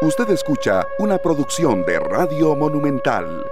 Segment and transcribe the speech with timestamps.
[0.00, 3.44] Usted escucha una producción de Radio Monumental.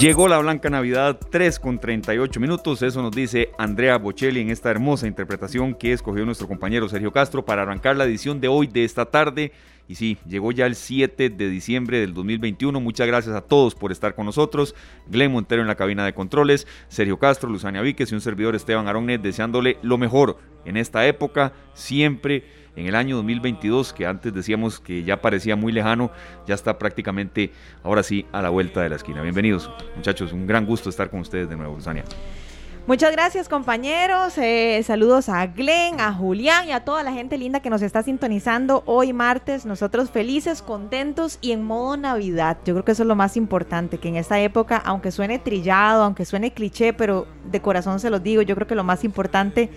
[0.00, 4.72] Llegó la Blanca Navidad 3 con 38 minutos, eso nos dice Andrea Bocelli en esta
[4.72, 8.82] hermosa interpretación que escogió nuestro compañero Sergio Castro para arrancar la edición de hoy de
[8.82, 9.52] esta tarde.
[9.86, 12.80] Y sí, llegó ya el 7 de diciembre del 2021.
[12.80, 14.74] Muchas gracias a todos por estar con nosotros.
[15.06, 18.88] Glenn Montero en la cabina de controles, Sergio Castro, Luzania Víquez y un servidor Esteban
[18.88, 20.36] Aronet deseándole lo mejor
[20.68, 22.44] en esta época, siempre
[22.76, 26.10] en el año 2022, que antes decíamos que ya parecía muy lejano,
[26.46, 27.50] ya está prácticamente,
[27.82, 29.22] ahora sí, a la vuelta de la esquina.
[29.22, 32.04] Bienvenidos, muchachos, un gran gusto estar con ustedes de nuevo, Luzania.
[32.86, 37.60] Muchas gracias compañeros, eh, saludos a Glenn, a Julián y a toda la gente linda
[37.60, 42.56] que nos está sintonizando hoy martes, nosotros felices, contentos y en modo Navidad.
[42.64, 46.02] Yo creo que eso es lo más importante, que en esta época, aunque suene trillado,
[46.02, 49.68] aunque suene cliché, pero de corazón se los digo, yo creo que lo más importante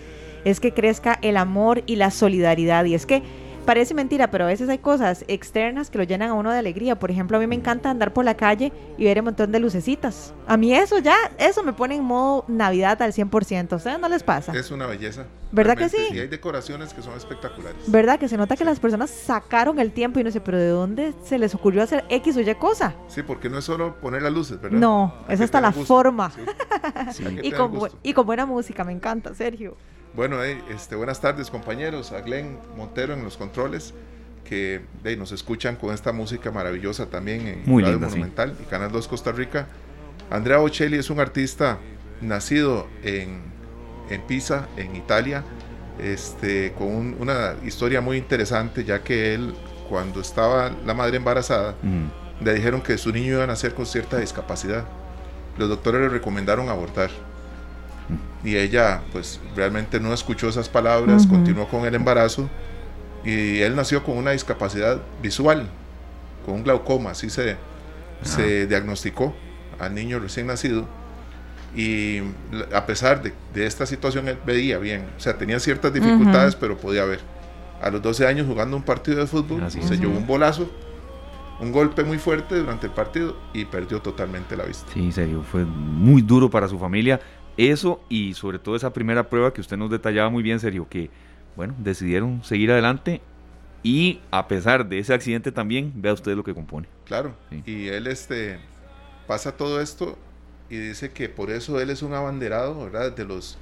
[0.44, 2.84] es que crezca el amor y la solidaridad.
[2.84, 3.22] Y es que
[3.64, 6.98] parece mentira, pero a veces hay cosas externas que lo llenan a uno de alegría.
[6.98, 9.60] Por ejemplo, a mí me encanta andar por la calle y ver un montón de
[9.60, 10.34] lucecitas.
[10.46, 13.72] A mí eso ya, eso me pone en modo Navidad al 100%.
[13.72, 14.52] ¿A ustedes no les pasa?
[14.52, 15.26] Es una belleza.
[15.52, 15.98] ¿Verdad que sí?
[16.10, 17.82] Sí, hay decoraciones que son espectaculares.
[17.86, 18.18] ¿Verdad?
[18.18, 21.12] Que se nota que las personas sacaron el tiempo y no sé, pero ¿de dónde
[21.24, 22.94] se les ocurrió hacer X o Y cosa?
[23.08, 24.78] Sí, porque no es solo poner las luces, ¿verdad?
[24.78, 26.32] No, es hasta la forma.
[27.42, 29.76] y, con, y con buena música, me encanta, Sergio.
[30.14, 33.94] Bueno, este, buenas tardes compañeros, a Glenn Montero en los controles,
[34.44, 34.82] que
[35.16, 39.68] nos escuchan con esta música maravillosa también en Radio Monumental y Canal 2 Costa Rica.
[40.30, 41.78] Andrea Bocelli es un artista
[42.20, 43.40] nacido en,
[44.10, 45.44] en Pisa, en Italia,
[45.98, 49.54] este, con una historia muy interesante, ya que él,
[49.88, 51.74] cuando estaba la madre embarazada,
[52.44, 54.84] le dijeron que su niño iba a nacer con cierta discapacidad.
[55.56, 57.10] Los doctores le recomendaron abortar
[58.44, 62.48] y ella pues realmente no escuchó esas palabras, continuó con el embarazo
[63.24, 65.68] y él nació con una discapacidad visual,
[66.44, 67.56] con un glaucoma, así se,
[68.22, 69.34] se diagnosticó
[69.78, 70.86] al niño recién nacido
[71.74, 72.18] y
[72.74, 76.76] a pesar de, de, esta situación él veía bien, o sea, tenía ciertas dificultades pero
[76.76, 77.20] podía ver.
[77.80, 80.68] A los 12 años jugando un partido de fútbol se llevó un bolazo
[81.62, 84.90] un golpe muy fuerte durante el partido y perdió totalmente la vista.
[84.92, 87.20] Sí, en serio, fue muy duro para su familia.
[87.56, 91.10] Eso y sobre todo esa primera prueba que usted nos detallaba muy bien, Sergio, que
[91.56, 93.20] bueno, decidieron seguir adelante
[93.82, 96.88] y a pesar de ese accidente también, vea usted lo que compone.
[97.04, 97.34] Claro,
[97.66, 98.58] y él este,
[99.26, 100.16] pasa todo esto
[100.70, 103.12] y dice que por eso él es un abanderado, ¿verdad?
[103.12, 103.58] De los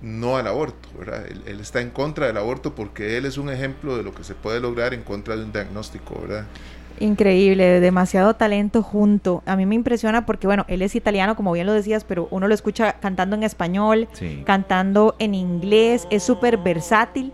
[0.00, 1.26] no al aborto, ¿verdad?
[1.26, 4.24] Él, él, está en contra del aborto porque él es un ejemplo de lo que
[4.24, 6.46] se puede lograr en contra de un diagnóstico, ¿verdad?
[7.00, 9.42] Increíble, demasiado talento junto.
[9.46, 12.46] A mí me impresiona porque, bueno, él es italiano, como bien lo decías, pero uno
[12.46, 14.06] lo escucha cantando en español,
[14.44, 17.32] cantando en inglés, es súper versátil.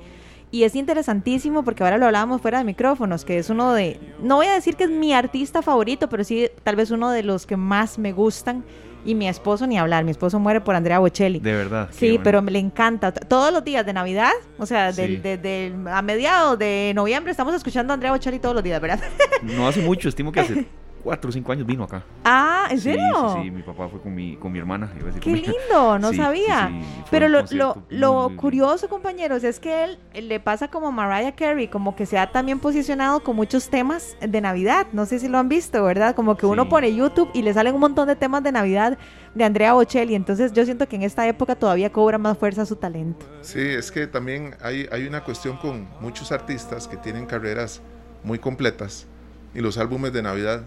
[0.53, 4.37] Y es interesantísimo porque ahora lo hablábamos fuera de micrófonos, que es uno de, no
[4.37, 7.45] voy a decir que es mi artista favorito, pero sí tal vez uno de los
[7.45, 8.65] que más me gustan
[9.07, 11.41] y mi esposo ni hablar, mi esposo muere por Andrea Bocelli.
[11.41, 11.89] De verdad.
[11.93, 13.13] Sí, pero me le encanta.
[13.13, 17.95] Todos los días de Navidad, o sea, del, a mediados de noviembre estamos escuchando a
[17.95, 19.01] Andrea Bocelli todos los días, ¿verdad?
[19.43, 20.67] No hace mucho, estimo que hace
[21.07, 22.03] cuatro o cinco años vino acá.
[22.25, 23.37] Ah, ¿en serio?
[23.37, 24.91] Sí, sí, mi papá fue con mi, con mi hermana.
[25.21, 26.73] Qué lindo, no sabía.
[27.13, 31.95] Pero lo, lo, lo curioso, compañeros, es que él, le pasa como Mariah Carey, como
[31.95, 34.89] que se ha también posicionado con muchos temas de Navidad.
[34.93, 36.17] No sé si lo han visto, ¿verdad?
[36.17, 38.99] Como que uno pone YouTube y le salen un montón de temas de Navidad
[39.33, 40.17] de Andrea Bocelli.
[40.17, 43.25] Entonces yo siento que en esta época todavía cobra más fuerza su talento.
[43.43, 47.81] Sí, es que también hay, hay una cuestión con muchos artistas que tienen carreras
[48.25, 49.07] muy completas
[49.55, 50.65] y los álbumes de Navidad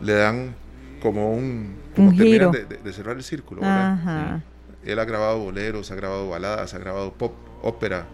[0.00, 0.54] le dan
[1.00, 2.50] como un, como giro.
[2.50, 3.62] De, cerrar el círculo.
[3.62, 8.06] Él ha grabado boleros, ha grabado baladas, ha grabado pop, ópera,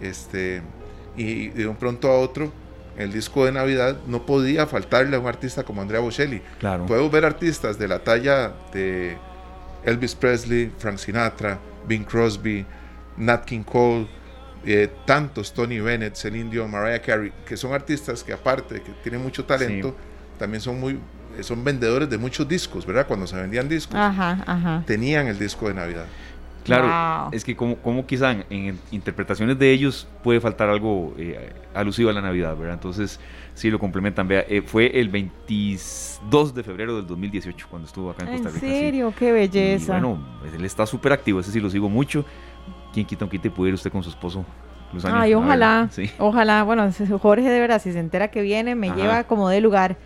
[0.00, 0.62] este,
[1.16, 2.52] y de un pronto a otro,
[2.96, 6.40] el disco de Navidad no podía faltarle a un artista como Andrea Bocelli.
[6.58, 6.86] Claro.
[6.86, 9.16] Puedo ver artistas de la talla de
[9.84, 12.64] Elvis Presley, Frank Sinatra, Bing Crosby,
[13.16, 14.08] Nat King Cole,
[14.64, 18.92] eh, tantos Tony Bennett, Celine Dion, Mariah Carey, que son artistas que aparte de que
[19.02, 19.94] tienen mucho talento,
[20.38, 20.98] también son muy
[21.42, 23.06] son vendedores de muchos discos, ¿verdad?
[23.06, 23.98] Cuando se vendían discos,
[24.86, 26.06] tenían el disco de Navidad.
[26.64, 32.10] Claro, es que como, como quizá en, interpretaciones de ellos puede faltar algo eh, alusivo
[32.10, 32.74] a la Navidad, ¿verdad?
[32.74, 33.20] Entonces,
[33.54, 34.26] sí lo complementan.
[34.26, 38.66] Vea, eh, fue el 22 de febrero del 2018 cuando estuvo acá en Costa Rica.
[38.66, 39.14] ¿En serio?
[39.16, 39.92] ¡Qué belleza!
[39.92, 42.24] bueno, pues, él está súper activo, ese sí lo sigo mucho.
[42.92, 44.44] ¿Quién quita un quite puede ir usted con su esposo
[45.04, 45.88] Ay, ojalá,
[46.18, 46.90] ojalá, bueno,
[47.20, 49.96] Jorge de verdad, si se entera que viene, me lleva como de lugar.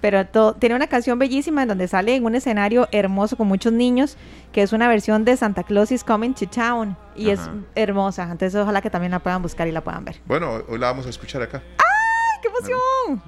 [0.00, 4.16] Pero tiene una canción bellísima en donde sale en un escenario hermoso con muchos niños,
[4.52, 6.96] que es una versión de Santa Claus is Coming to Town.
[7.14, 7.40] Y es
[7.74, 8.22] hermosa.
[8.22, 10.20] Entonces ojalá que también la puedan buscar y la puedan ver.
[10.26, 11.62] Bueno, hoy la vamos a escuchar acá.
[11.76, 13.22] ¡Ay, qué emoción!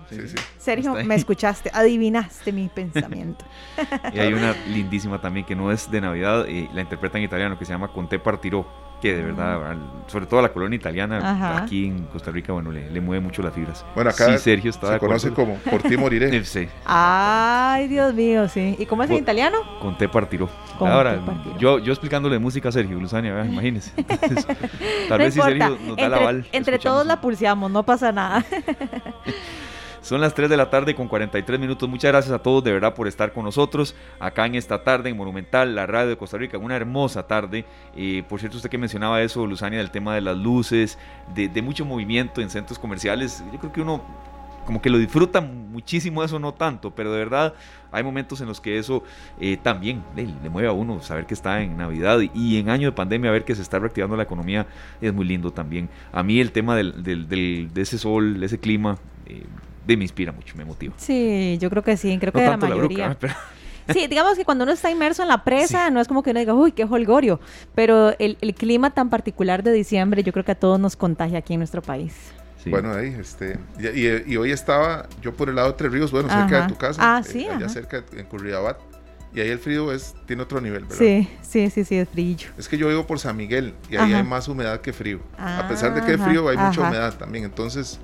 [0.59, 3.45] Sergio, me escuchaste, adivinaste mi pensamiento.
[4.13, 7.59] y hay una lindísima también que no es de Navidad, y la interpreta en italiano,
[7.59, 9.77] que se llama Conte Partiró que de verdad,
[10.07, 13.85] sobre todo la colonia italiana, aquí en Costa Rica, bueno, le, mueve mucho las fibras.
[13.97, 16.45] Bueno, acá Sergio está se conoce como Por ti moriré.
[16.45, 16.69] sí.
[16.85, 18.77] Ay, Dios mío, sí.
[18.79, 19.59] ¿Y cómo es en italiano?
[19.81, 20.49] Con te partiró.
[20.79, 21.21] Ahora,
[21.59, 23.91] yo, yo explicándole música a Sergio, Luzania, imagínese.
[25.09, 26.47] tal vez si Sergio nos da la val.
[26.53, 28.45] Entre todos la pulseamos, no pasa nada.
[30.03, 31.89] Son las 3 de la tarde con 43 minutos.
[31.89, 35.17] Muchas gracias a todos de verdad por estar con nosotros acá en esta tarde en
[35.17, 36.59] Monumental, la radio de Costa Rica.
[36.59, 37.65] Una hermosa tarde.
[37.97, 40.99] Eh, por cierto, usted que mencionaba eso, Luzania, del tema de las luces,
[41.33, 43.45] de, mucho movimiento en centros comerciales.
[43.53, 44.03] Yo creo que uno
[44.67, 47.55] como que lo disfruta muchísimo eso, no tanto, pero de verdad
[47.91, 49.03] hay momentos en los que eso
[49.41, 52.93] eh, también le, mueve a uno, saber que está en Navidad y en año de
[52.93, 54.67] pandemia, ver que se está reactivando la economía
[55.01, 55.89] es muy lindo también.
[56.13, 59.45] A mí el tema del, de ese sol, de ese clima, eh,
[59.87, 60.94] de me inspira mucho, me motiva.
[60.96, 63.17] Sí, yo creo que sí, creo que de la mayoría.
[63.93, 66.40] Sí, digamos que cuando uno está inmerso en la presa, no es como que uno
[66.40, 67.40] diga, uy, qué holgorio,
[67.75, 71.55] pero el, clima tan particular de diciembre yo creo que a todos nos contagia aquí
[71.55, 72.14] en nuestro país.
[72.64, 76.62] Bueno, ahí, este, y, hoy estaba yo por el lado de Tres Ríos, bueno, cerca
[76.62, 78.79] de tu casa, ah, sí, eh, allá cerca en Curridabat,
[79.34, 80.99] y ahí el frío es, tiene otro nivel, ¿verdad?
[80.99, 82.37] Sí, sí, sí, sí, es frío.
[82.58, 85.20] Es que yo vivo por San Miguel y ahí hay más humedad que frío.
[85.38, 87.99] a pesar de que hay frío, hay mucha humedad también, entonces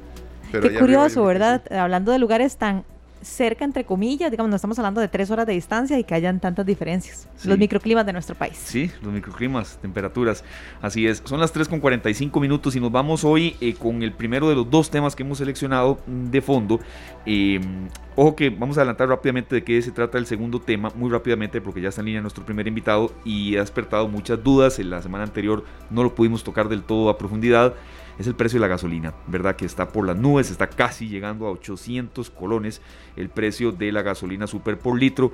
[0.50, 1.62] Qué curioso, ¿verdad?
[1.72, 2.84] Hablando de lugares tan
[3.22, 6.40] cerca, entre comillas, digamos, no estamos hablando de tres horas de distancia y que hayan
[6.40, 7.28] tantas diferencias.
[7.44, 8.56] Los microclimas de nuestro país.
[8.56, 10.44] Sí, los microclimas, temperaturas.
[10.80, 11.22] Así es.
[11.24, 14.54] Son las 3 con 45 minutos y nos vamos hoy eh, con el primero de
[14.54, 16.80] los dos temas que hemos seleccionado mm, de fondo.
[17.26, 21.10] Em, ojo que vamos a adelantar rápidamente de qué se trata el segundo tema, muy
[21.10, 24.78] rápidamente porque ya está en línea nuestro primer invitado y ha despertado muchas dudas.
[24.78, 27.74] En la semana anterior no lo pudimos tocar del todo a profundidad
[28.18, 29.56] es el precio de la gasolina, ¿verdad?
[29.56, 32.82] Que está por las nubes, está casi llegando a 800 colones
[33.16, 35.32] el precio de la gasolina super por litro.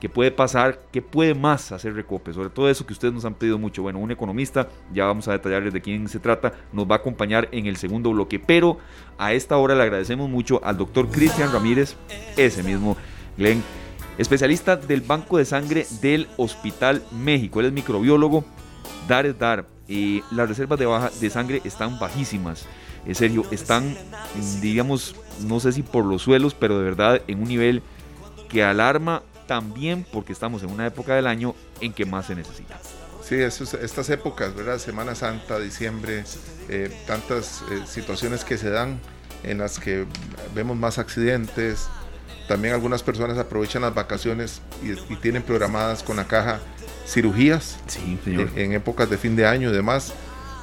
[0.00, 0.80] ¿Qué puede pasar?
[0.92, 2.34] ¿Qué puede más hacer Recope?
[2.34, 3.80] Sobre todo eso que ustedes nos han pedido mucho.
[3.80, 7.48] Bueno, un economista, ya vamos a detallarles de quién se trata, nos va a acompañar
[7.50, 8.38] en el segundo bloque.
[8.38, 8.78] Pero
[9.16, 11.96] a esta hora le agradecemos mucho al doctor Cristian Ramírez,
[12.36, 12.96] ese mismo
[13.38, 13.62] Glenn,
[14.18, 17.60] especialista del Banco de Sangre del Hospital México.
[17.60, 18.44] Él es microbiólogo.
[19.06, 22.66] Dar es dar y las reservas de, baja, de sangre están bajísimas.
[23.04, 23.96] En serio, están,
[24.60, 25.14] digamos,
[25.46, 27.82] no sé si por los suelos, pero de verdad en un nivel
[28.48, 32.78] que alarma también porque estamos en una época del año en que más se necesita.
[33.22, 34.78] Sí, estas épocas, ¿verdad?
[34.78, 36.24] Semana Santa, diciembre,
[36.68, 39.00] eh, tantas eh, situaciones que se dan
[39.42, 40.06] en las que
[40.54, 41.88] vemos más accidentes.
[42.46, 46.60] También algunas personas aprovechan las vacaciones y tienen programadas con la caja
[47.06, 47.78] cirugías
[48.26, 50.12] En, épocas de fin de año y demás,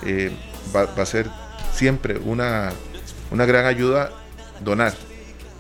[0.06, 0.32] eh,
[0.76, 1.30] va, a ser
[1.74, 2.72] siempre una,
[3.32, 4.12] una gran ayuda
[4.64, 4.94] donar,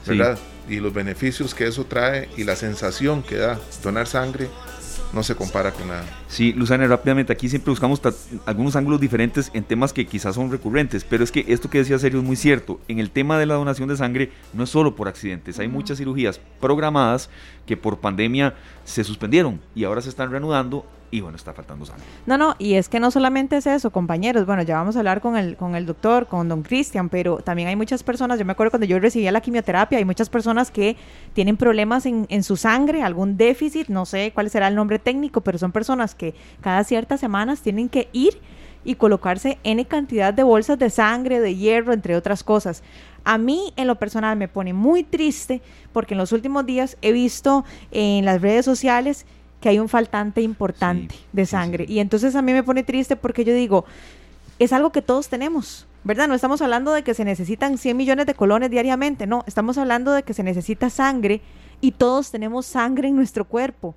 [0.06, 0.38] ¿verdad?
[0.68, 4.48] Y los beneficios que eso trae y la sensación que da donar sangre
[5.14, 6.04] no se compara con nada.
[6.28, 8.02] Sí, Luzana, rápidamente, aquí siempre buscamos
[8.46, 12.00] algunos ángulos diferentes en temas que quizás son recurrentes, pero es que esto que decía
[12.00, 12.80] Sergio es muy cierto.
[12.88, 15.98] En el tema de la donación de sangre no es solo por accidentes, hay muchas
[15.98, 17.30] cirugías programadas
[17.66, 22.04] que por pandemia se suspendieron y ahora se están reanudando y bueno, está faltando sangre.
[22.26, 25.22] No, no, y es que no solamente es eso, compañeros, bueno, ya vamos a hablar
[25.22, 28.54] con el, con el doctor, con don Cristian, pero también hay muchas personas, yo me
[28.54, 30.98] acuerdo cuando yo recibía la quimioterapia, hay muchas personas que
[31.34, 35.42] tienen problemas en, en su sangre, algún déficit, no sé cuál será el nombre técnico,
[35.42, 38.40] pero son personas que cada ciertas semanas tienen que ir
[38.84, 42.82] y colocarse N cantidad de bolsas de sangre, de hierro, entre otras cosas.
[43.24, 45.62] A mí en lo personal me pone muy triste
[45.94, 49.26] porque en los últimos días he visto en las redes sociales
[49.64, 51.86] que hay un faltante importante de sangre.
[51.88, 53.86] Y entonces a mí me pone triste porque yo digo,
[54.60, 56.28] es algo que todos tenemos, ¿verdad?
[56.28, 60.12] No estamos hablando de que se necesitan 100 millones de colones diariamente, no, estamos hablando
[60.12, 61.40] de que se necesita sangre
[61.80, 63.96] y todos tenemos sangre en nuestro cuerpo,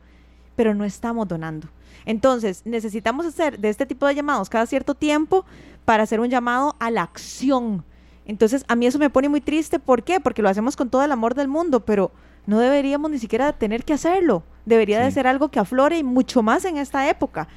[0.54, 1.66] pero no estamos donando.
[2.04, 5.44] Entonces, necesitamos hacer de este tipo de llamados cada cierto tiempo
[5.85, 7.85] para hacer un llamado a la acción.
[8.25, 9.80] Entonces, a mí eso me pone muy triste.
[9.80, 10.20] ¿Por qué?
[10.20, 12.12] Porque lo hacemos con todo el amor del mundo, pero
[12.47, 14.45] no deberíamos ni siquiera tener que hacerlo.
[14.65, 17.49] Debería de ser algo que aflore y mucho más en esta época.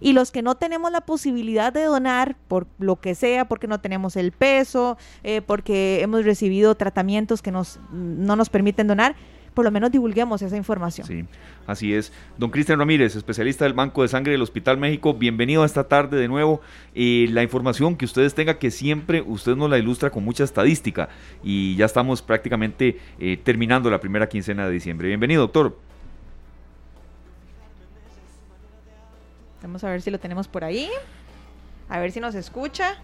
[0.00, 3.80] Y los que no tenemos la posibilidad de donar, por lo que sea, porque no
[3.80, 9.16] tenemos el peso, eh, porque hemos recibido tratamientos que nos, no nos permiten donar,
[9.56, 11.06] por lo menos divulguemos esa información.
[11.06, 11.24] Sí,
[11.66, 12.12] así es.
[12.36, 16.18] Don Cristian Ramírez, especialista del Banco de Sangre del Hospital México, bienvenido a esta tarde
[16.18, 16.60] de nuevo.
[16.94, 21.08] y la información que ustedes tengan, que siempre usted nos la ilustra con mucha estadística.
[21.42, 25.08] Y ya estamos prácticamente eh, terminando la primera quincena de diciembre.
[25.08, 25.78] Bienvenido, doctor.
[29.62, 30.90] Vamos a ver si lo tenemos por ahí.
[31.88, 32.96] A ver si nos escucha.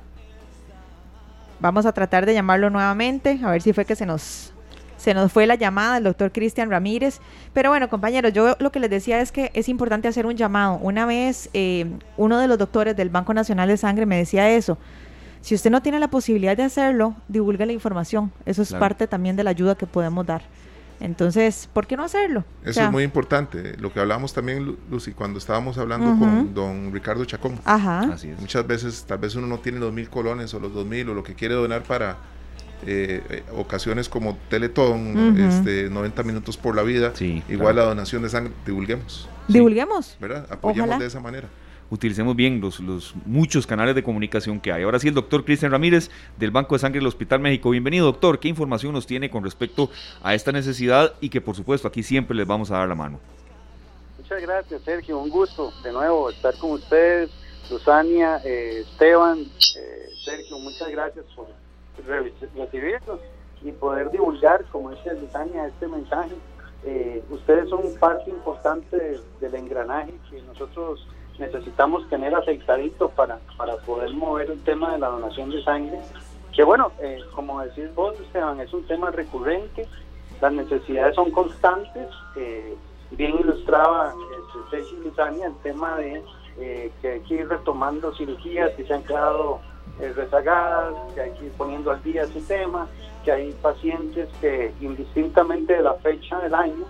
[1.60, 4.52] vamos a tratar de llamarlo nuevamente, a ver si fue que se nos
[5.02, 7.18] se nos fue la llamada del doctor Cristian Ramírez.
[7.52, 10.78] Pero bueno, compañeros, yo lo que les decía es que es importante hacer un llamado.
[10.80, 14.78] Una vez eh, uno de los doctores del Banco Nacional de Sangre me decía eso.
[15.40, 18.30] Si usted no tiene la posibilidad de hacerlo, divulgue la información.
[18.46, 20.42] Eso es parte también de la ayuda que podemos dar.
[21.00, 22.44] Entonces, ¿por qué no hacerlo?
[22.64, 23.76] Eso es muy importante.
[23.78, 27.58] Lo que hablamos también, Lucy, cuando estábamos hablando con don Ricardo Chacón.
[27.64, 28.16] Ajá.
[28.38, 31.14] Muchas veces, tal vez uno no tiene los mil colones o los dos mil o
[31.14, 32.18] lo que quiere donar para
[32.86, 37.12] eh, eh, ocasiones como Teletón, este, 90 minutos por la vida,
[37.48, 39.28] igual la donación de sangre, divulguemos.
[39.48, 40.16] Divulguemos.
[40.20, 40.46] ¿Verdad?
[40.50, 41.48] Apoyemos de esa manera.
[41.90, 44.82] Utilicemos bien los, los muchos canales de comunicación que hay.
[44.82, 47.70] Ahora sí, el doctor Cristian Ramírez del Banco de Sangre del Hospital México.
[47.70, 48.40] Bienvenido, doctor.
[48.40, 49.90] ¿Qué información nos tiene con respecto
[50.22, 53.20] a esta necesidad y que, por supuesto, aquí siempre les vamos a dar la mano?
[54.18, 55.18] Muchas gracias, Sergio.
[55.18, 57.30] Un gusto de nuevo estar con ustedes.
[57.68, 59.44] Susania, eh, Esteban,
[60.24, 61.46] Sergio, muchas gracias por
[62.56, 63.20] recibirlos
[63.64, 66.34] y poder divulgar, como dice Lutania, este mensaje.
[66.84, 71.06] Eh, ustedes son parte importante del engranaje que nosotros
[71.38, 76.00] necesitamos tener aceitadito para, para poder mover el tema de la donación de sangre.
[76.52, 79.86] Que bueno, eh, como decís vos, Esteban, es un tema recurrente,
[80.40, 82.08] las necesidades son constantes.
[82.36, 82.76] Eh,
[83.12, 84.14] bien ilustraba
[84.70, 86.22] Ceci Lutania el tema de
[87.00, 89.60] que hay que ir retomando cirugías que se han quedado
[90.00, 92.88] eh, rezagadas, que hay que ir poniendo al día ese tema,
[93.24, 96.84] que hay pacientes que indistintamente de la fecha del año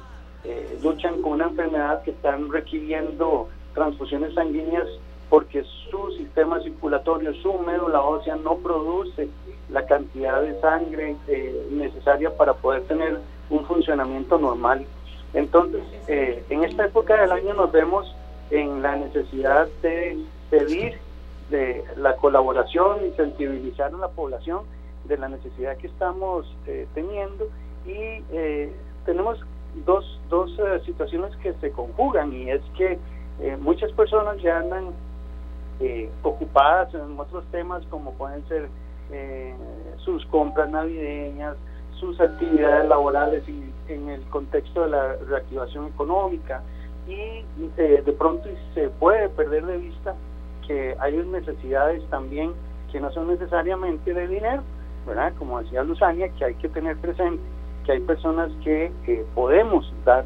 [0.45, 4.87] eh, luchan con una enfermedad que están requiriendo transfusiones sanguíneas
[5.29, 9.29] porque su sistema circulatorio, su médula ósea no produce
[9.71, 13.19] la cantidad de sangre eh, necesaria para poder tener
[13.51, 14.87] un funcionamiento normal.
[15.35, 18.15] Entonces, en esta época del año nos vemos
[18.51, 20.19] en la necesidad de
[20.51, 20.99] pedir
[21.53, 24.63] de la colaboración y sensibilizar a la población
[25.05, 27.47] de la necesidad que estamos eh, teniendo.
[27.87, 28.73] Y eh,
[29.05, 29.39] tenemos
[29.85, 32.99] dos, dos eh, situaciones que se conjugan y es que
[33.61, 34.91] muchas personas ya andan
[36.23, 38.69] ocupadas en otros temas como pueden ser
[40.05, 41.57] sus compras navideñas,
[41.99, 46.63] sus actividades laborales y en el contexto de la reactivación económica
[47.09, 47.45] y
[47.77, 50.15] de pronto se puede perder de vista
[50.66, 52.52] que hay necesidades también
[52.90, 54.62] que no son necesariamente de dinero,
[55.07, 55.33] ¿verdad?
[55.38, 57.42] Como decía Luzania, que hay que tener presente
[57.85, 58.92] que hay personas que
[59.35, 60.25] podemos dar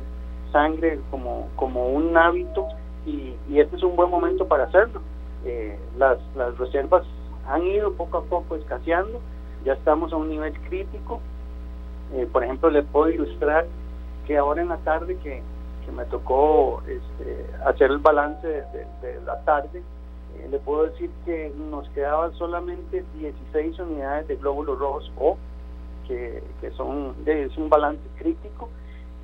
[0.52, 2.66] sangre como, como un hábito
[3.04, 5.00] y, este es un buen momento para hacerlo.
[5.44, 7.04] Eh, las, las reservas
[7.46, 9.20] han ido poco a poco escaseando,
[9.64, 11.20] ya estamos a un nivel crítico.
[12.14, 13.66] Eh, por ejemplo, le puedo ilustrar
[14.26, 15.42] que ahora en la tarde que,
[15.84, 19.82] que me tocó este, hacer el balance de la tarde,
[20.36, 25.36] eh, le puedo decir que nos quedaban solamente 16 unidades de glóbulos rojos O,
[26.06, 26.42] que,
[26.76, 28.68] son es un balance crítico,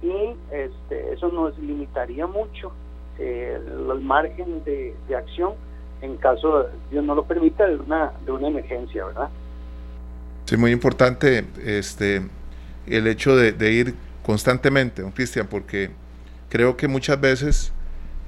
[0.02, 2.72] y este, eso nos limitaría mucho
[3.18, 5.54] eh, el, margen de, acción
[6.00, 9.28] en caso, Dios no lo permita, de una, de una emergencia, ¿verdad?
[10.46, 12.22] Sí, muy importante este,
[12.88, 15.90] el hecho de, de ir constantemente, don Cristian, porque
[16.48, 17.72] creo que muchas veces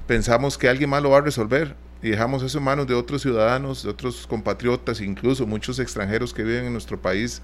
[0.07, 1.75] pensamos que alguien más lo va a resolver
[2.05, 6.43] y dejamos eso en manos de otros ciudadanos, de otros compatriotas, incluso muchos extranjeros que
[6.43, 7.41] viven en nuestro país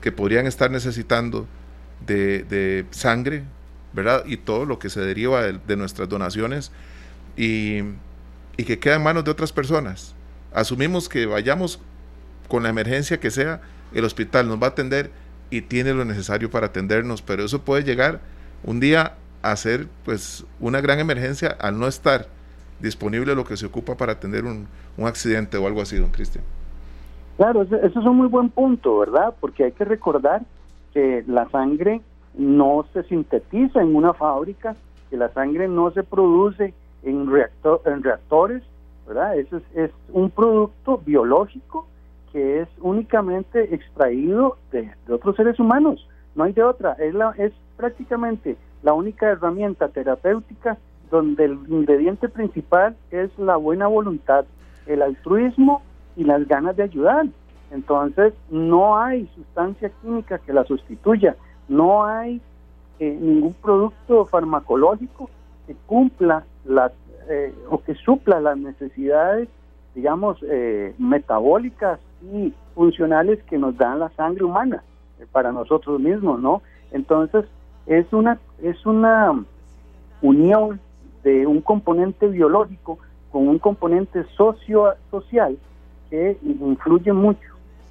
[0.00, 1.46] que podrían estar necesitando
[2.06, 3.44] de, sangre,
[3.92, 4.24] ¿verdad?
[4.24, 6.72] Y todo lo que se deriva de, nuestras donaciones
[7.36, 7.80] y,
[8.56, 10.14] y, que queda en manos de otras personas.
[10.54, 11.78] Asumimos que vayamos
[12.48, 13.60] con la emergencia que sea,
[13.92, 15.10] el hospital nos va a atender
[15.50, 18.22] y tiene lo necesario para atendernos, pero eso puede llegar
[18.64, 22.37] un día a ser pues una gran emergencia al no estar
[22.80, 24.66] disponible lo que se ocupa para atender un,
[25.04, 26.44] accidente o algo así, don Cristian.
[27.36, 29.34] Claro, eso, es un muy buen punto, ¿verdad?
[29.40, 30.42] Porque hay que recordar
[30.92, 32.00] que la sangre
[32.34, 34.74] no se sintetiza en una fábrica,
[35.08, 38.62] que la sangre no se produce en, reactor, en reactores,
[39.06, 39.38] ¿verdad?
[39.38, 41.86] Eso es, es, un producto biológico
[42.32, 47.32] que es únicamente extraído de, de, otros seres humanos, no hay de otra, es, la,
[47.38, 50.76] es prácticamente la única herramienta terapéutica
[51.10, 54.44] donde el ingrediente principal es la buena voluntad,
[54.86, 55.82] el altruismo
[56.16, 57.26] y las ganas de ayudar.
[57.70, 61.36] Entonces, no hay sustancia química que la sustituya,
[61.68, 62.40] no hay
[62.98, 65.30] eh, ningún producto farmacológico
[65.66, 66.92] que cumpla las
[67.28, 69.48] eh, o que supla las necesidades,
[69.94, 72.00] digamos, eh, metabólicas
[72.32, 74.82] y funcionales que nos dan la sangre humana
[75.30, 76.62] para nosotros mismos, ¿no?
[76.90, 77.44] Entonces,
[77.86, 79.44] es una es una
[80.22, 80.80] unión
[81.22, 82.98] de un componente biológico
[83.30, 85.58] con un componente socio social
[86.10, 87.48] que influye mucho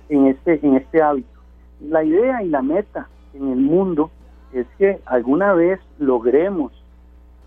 [0.10, 1.40] en este, en este hábito.
[1.82, 4.10] La idea y la meta en el mundo
[4.54, 6.72] es que alguna vez logremos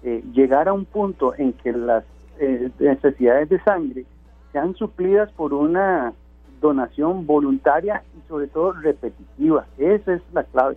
[0.02, 2.04] eh, llegar a un punto en que las
[2.38, 4.04] eh, necesidades de sangre
[4.52, 6.12] sean suplidas por una
[6.60, 9.66] donación voluntaria y sobre todo repetitiva.
[9.78, 10.76] Esa es la clave.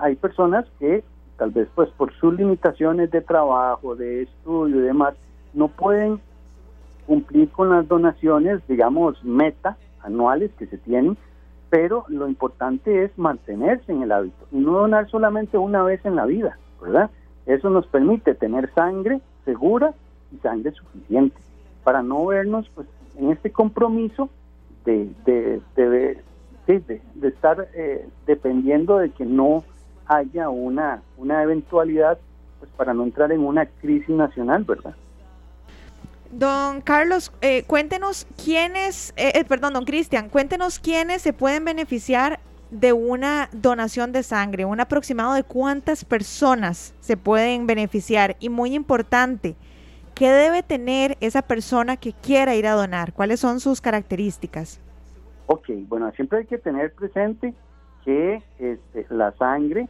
[0.00, 1.04] hay personas que
[1.36, 5.14] tal vez pues por sus limitaciones de trabajo, de estudio y demás,
[5.54, 6.20] no pueden
[7.06, 11.16] cumplir con las donaciones, digamos, meta anuales que se tienen,
[11.70, 16.16] pero lo importante es mantenerse en el hábito y no donar solamente una vez en
[16.16, 17.10] la vida, ¿verdad?
[17.46, 19.94] Eso nos permite tener sangre segura
[20.32, 21.36] y sangre suficiente
[21.82, 22.86] para no vernos pues
[23.16, 24.28] en este compromiso
[24.84, 29.64] de, de, de, estar eh, dependiendo de que no
[30.16, 32.18] haya una, una eventualidad
[32.58, 34.94] pues para no entrar en una crisis nacional, ¿verdad?
[36.30, 42.40] Don Carlos, eh, cuéntenos quiénes, eh, eh, perdón, don Cristian, cuéntenos quiénes se pueden beneficiar
[42.70, 48.74] de una donación de sangre, un aproximado de cuántas personas se pueden beneficiar y muy
[48.74, 49.56] importante,
[50.14, 53.12] ¿qué debe tener esa persona que quiera ir a donar?
[53.12, 54.80] ¿Cuáles son sus características?
[55.46, 57.52] Ok, bueno, siempre hay que tener presente
[58.04, 59.88] que este, la sangre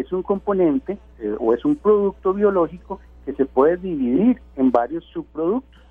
[0.00, 0.98] es un componente
[1.38, 5.82] o es un producto biológico que se puede dividir en varios subproductos.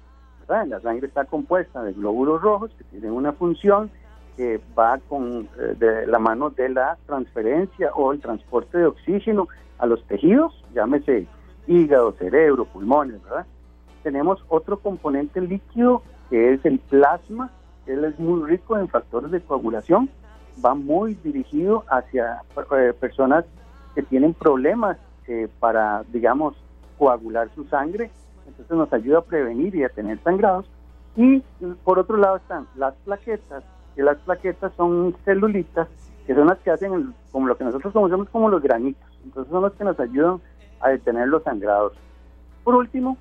[0.48, 3.90] La sangre está compuesta de glóbulos rojos que tienen una función
[4.38, 9.48] que va con eh, de la mano de la transferencia o el transporte de oxígeno
[9.78, 11.28] a los tejidos, llámese
[11.68, 13.46] hígado, cerebro, pulmones, ¿verdad?
[14.04, 17.52] Tenemos otro componente líquido que es el plasma,
[17.88, 20.10] él es muy rico en factores de coagulación,
[20.64, 22.42] va muy dirigido hacia
[22.78, 23.46] eh, personas
[23.96, 24.98] que tienen problemas
[25.28, 26.56] eh, para, digamos,
[26.98, 28.12] coagular su sangre
[28.48, 30.66] entonces nos ayuda a prevenir y a tener sangrados.
[31.16, 31.40] Y
[31.84, 33.64] por otro lado están las plaquetas,
[33.96, 35.88] que las plaquetas son celulitas,
[36.28, 39.10] que son las que hacen como lo que nosotros conocemos como los granitos.
[39.24, 40.42] Entonces son los que nos ayudan
[40.82, 41.94] a detener los sangrados.
[42.64, 43.18] Por último,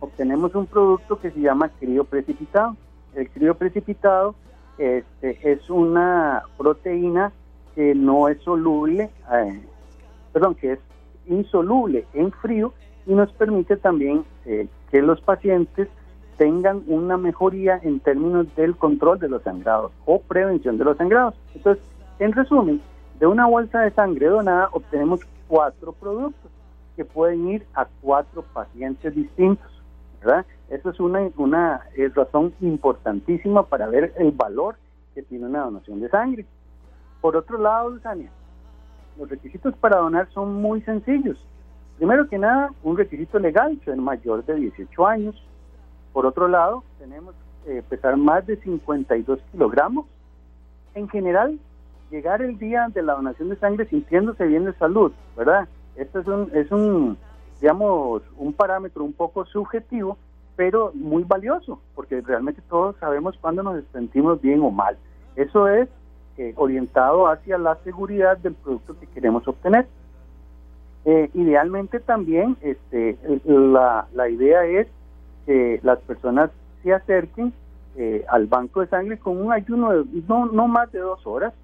[0.00, 2.76] obtenemos un producto que se llama crío precipitado.
[3.14, 4.34] El crío precipitado
[4.76, 7.32] este, es una proteína
[7.74, 9.62] que no es soluble, eh,
[10.36, 10.78] perdón, que es
[11.28, 12.74] insoluble en frío
[13.06, 15.88] y nos permite también eh, que los pacientes
[16.36, 21.36] tengan una mejoría en términos del control de los sangrados o prevención de los sangrados.
[21.54, 21.82] Entonces,
[22.18, 22.82] en resumen,
[23.18, 26.50] de una bolsa de sangre donada obtenemos cuatro productos
[26.96, 29.72] que pueden ir a cuatro pacientes distintos.
[30.20, 30.44] ¿verdad?
[30.68, 31.80] Eso es una, una
[32.14, 34.76] razón importantísima para ver el valor
[35.14, 36.44] que tiene una donación de sangre.
[37.22, 38.30] Por otro lado, Luzania,
[39.18, 41.38] los requisitos para donar son muy sencillos.
[41.96, 45.42] Primero que nada, un requisito legal, ser mayor de 18 años.
[46.12, 50.06] Por otro lado, tenemos que pesar más de 52 kilogramos.
[50.94, 51.58] En general,
[52.10, 55.68] llegar el día de la donación de sangre sintiéndose bien de salud, ¿verdad?
[55.96, 57.18] Esto es un, es un
[57.60, 60.18] digamos, un parámetro un poco subjetivo,
[60.56, 64.96] pero muy valioso, porque realmente todos sabemos cuándo nos sentimos bien o mal.
[65.36, 65.88] Eso es
[66.38, 69.86] eh, orientado hacia la seguridad del producto que queremos obtener.
[71.04, 74.88] Eh, idealmente también este, la, la, idea es
[75.46, 76.50] que las personas
[76.82, 77.52] se acerquen
[77.96, 81.54] eh, al banco de sangre con un ayuno de no, no más de dos horas,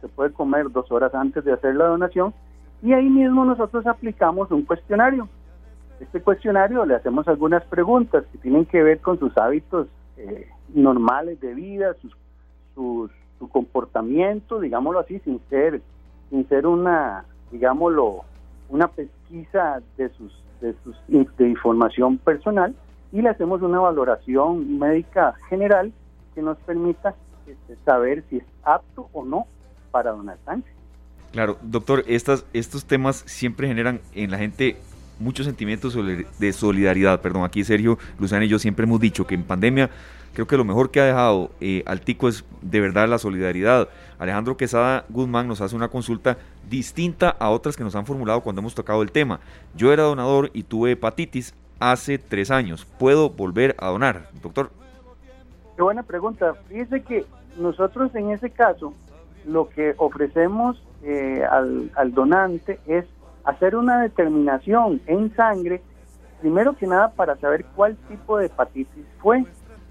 [0.00, 2.32] se puede comer dos horas antes de hacer la donación
[2.82, 5.28] y ahí mismo nosotros aplicamos un cuestionario.
[6.00, 11.40] Este cuestionario le hacemos algunas preguntas que tienen que ver con sus hábitos eh, normales
[11.40, 12.16] de vida, sus,
[12.74, 15.82] sus, su comportamiento, digámoslo así, sin ser,
[16.30, 18.24] sin ser una, digámoslo,
[18.68, 22.74] una pesquisa de sus, de sus de información personal
[23.12, 25.92] y le hacemos una valoración médica general
[26.34, 27.14] que nos permita
[27.46, 29.46] este, saber si es apto o no
[29.90, 30.70] para donar sangre.
[31.32, 34.76] Claro, doctor, estas, estos temas siempre generan en la gente
[35.18, 35.96] muchos sentimientos
[36.38, 37.20] de solidaridad.
[37.20, 39.90] Perdón, aquí Sergio, Luciana y yo siempre hemos dicho que en pandemia
[40.36, 43.88] creo que lo mejor que ha dejado eh, al tico es de verdad la solidaridad.
[44.18, 46.36] Alejandro Quesada Guzmán nos hace una consulta
[46.68, 49.40] distinta a otras que nos han formulado cuando hemos tocado el tema.
[49.74, 52.84] Yo era donador y tuve hepatitis hace tres años.
[52.84, 54.70] ¿Puedo volver a donar, doctor?
[55.74, 56.52] Qué buena pregunta.
[56.68, 57.24] Fíjese que
[57.56, 58.92] nosotros en ese caso
[59.46, 63.06] lo que ofrecemos eh, al donante es
[63.44, 65.80] hacer una determinación en sangre,
[66.42, 69.46] primero que nada para saber cuál tipo de hepatitis fue,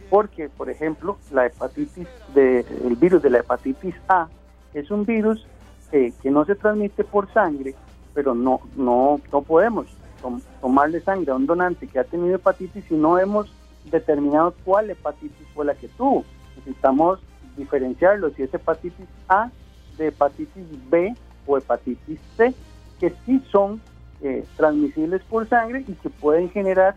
[0.10, 4.28] porque por ejemplo la hepatitis de, el virus de la hepatitis A
[4.74, 5.46] es un virus
[5.92, 7.76] eh, que no se transmite por sangre,
[8.14, 9.88] pero no no no podemos
[10.62, 13.52] tomarle sangre a un donante que ha tenido hepatitis si no hemos
[13.92, 16.26] determinado cuál hepatitis fue la que tuvo.
[16.58, 17.20] Necesitamos
[17.56, 19.52] diferenciarlo si es hepatitis A
[19.98, 21.16] de hepatitis B
[21.46, 22.54] o hepatitis C,
[23.00, 23.80] que sí son
[24.22, 26.96] eh, transmisibles por sangre y que pueden generar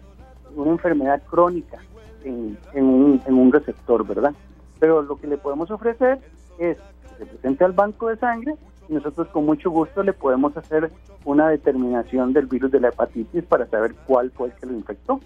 [0.56, 1.78] una enfermedad crónica
[2.24, 4.34] en, un, en un receptor, ¿verdad?
[4.78, 6.18] Pero lo que le podemos ofrecer
[6.58, 8.54] es que se presente al banco de sangre
[8.88, 10.90] y nosotros con mucho gusto le podemos hacer
[11.24, 15.20] una determinación del virus de la hepatitis para saber cuál fue el que lo infectó.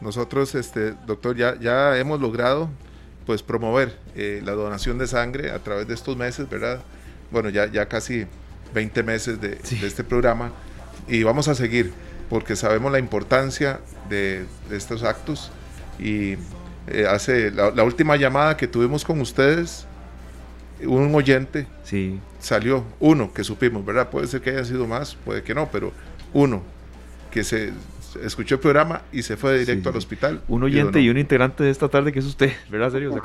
[0.00, 2.68] Nosotros, este, doctor, ya, ya hemos logrado
[3.24, 6.80] pues promover eh, la donación de sangre a través de estos meses, ¿verdad?
[7.30, 8.26] Bueno, ya, ya casi
[8.74, 10.50] 20 meses de, este programa
[11.08, 11.92] y vamos a seguir
[12.28, 13.80] porque sabemos la importancia
[14.12, 15.50] de, estos actos
[15.98, 16.36] y
[16.88, 19.86] eh, hace la, última llamada que tuvimos con ustedes
[20.84, 22.18] un oyente sí.
[22.40, 24.10] salió, uno que supimos, ¿verdad?
[24.10, 25.92] Puede ser que haya sido más, puede que no, pero
[26.32, 26.62] uno
[27.30, 27.72] que se
[28.22, 30.42] escuchó el programa y se fue directo al hospital.
[30.48, 32.90] Un oyente y, un integrante de esta tarde que es usted, ¿verdad?
[32.90, 33.22] ¿Serio?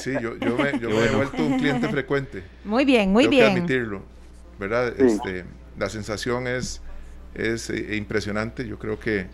[0.00, 2.42] Sí, yo, me, he vuelto un cliente frecuente.
[2.64, 3.46] Muy bien, muy bien.
[3.46, 4.02] Que admitirlo,
[4.58, 4.94] ¿verdad?
[4.98, 5.44] Este,
[5.78, 6.80] la sensación es,
[7.34, 8.66] es eh, impresionante.
[8.66, 9.26] Yo creo que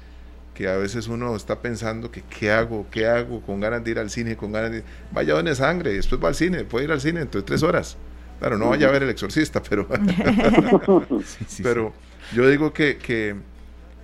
[0.60, 3.98] que a veces uno está pensando que qué hago, qué hago, con ganas de ir
[3.98, 4.84] al cine, con ganas de...
[5.10, 7.96] Vaya a sangre después va al cine, puede ir al cine dentro de tres horas.
[8.40, 9.88] Claro, no vaya a ver el exorcista, pero...
[11.62, 11.94] pero
[12.34, 13.36] yo digo que, que,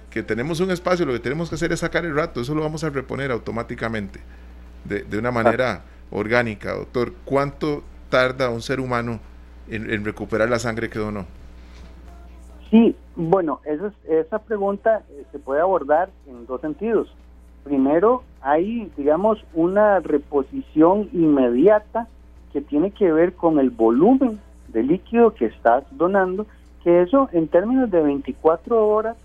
[0.08, 2.62] que, tenemos un espacio, lo que tenemos que hacer es sacar el rato, eso lo
[2.62, 4.20] vamos a reponer automáticamente,
[4.84, 6.72] de, de una manera orgánica.
[6.72, 9.20] Doctor, ¿cuánto tarda un ser humano
[9.68, 11.26] en, en recuperar la sangre que donó?
[12.70, 17.14] Sí, bueno, esa, esa pregunta eh, se puede abordar en dos sentidos.
[17.64, 22.08] Primero, hay, digamos, una reposición inmediata
[22.52, 26.46] que tiene que ver con el volumen de líquido que estás donando,
[26.82, 29.16] que eso en términos de 24 horas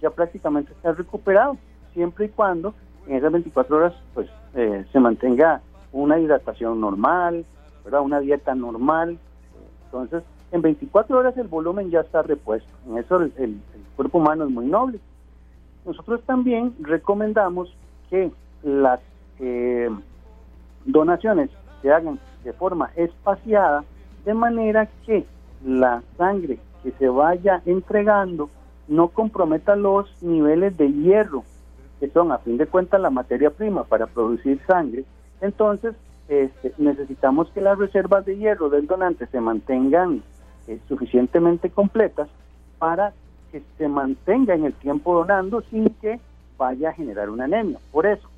[0.00, 1.56] ya prácticamente está recuperado,
[1.94, 2.74] siempre y cuando
[3.06, 5.60] en esas 24 horas pues eh, se mantenga
[5.92, 7.44] una hidratación normal,
[7.84, 8.02] ¿verdad?
[8.02, 9.18] una dieta normal.
[9.86, 12.68] Entonces, en 24 horas el volumen ya está repuesto.
[12.88, 13.60] En eso el,
[13.96, 15.00] cuerpo humano es muy noble.
[15.84, 17.74] Nosotros también recomendamos
[18.10, 18.30] que
[18.62, 19.00] las
[19.38, 19.88] eh,
[20.84, 21.50] donaciones
[21.82, 23.84] se hagan de forma espaciada,
[24.24, 25.24] de manera que
[25.64, 28.50] la sangre que se vaya entregando
[28.88, 31.44] no comprometa los niveles de hierro,
[31.98, 35.04] que son a fin de cuentas la materia prima para producir sangre.
[35.40, 35.94] Entonces,
[36.28, 40.22] este, necesitamos que las reservas de hierro del donante se mantengan
[40.68, 42.28] eh, suficientemente completas
[42.78, 43.12] para
[43.52, 46.20] que se mantenga en el tiempo donando sin que
[46.58, 47.78] vaya a generar una anemia.
[47.92, 48.28] Por eso,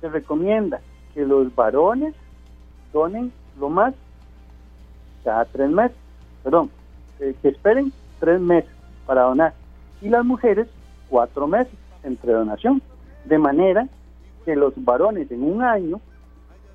[0.00, 0.80] se recomienda
[1.14, 2.14] que los varones
[2.92, 3.94] donen lo más
[5.24, 5.96] cada tres meses,
[6.42, 6.70] perdón,
[7.20, 8.70] eh, que esperen tres meses
[9.06, 9.54] para donar
[10.00, 10.68] y las mujeres
[11.08, 11.72] cuatro meses
[12.02, 12.82] entre donación,
[13.24, 13.86] de manera
[14.44, 16.00] que los varones en un año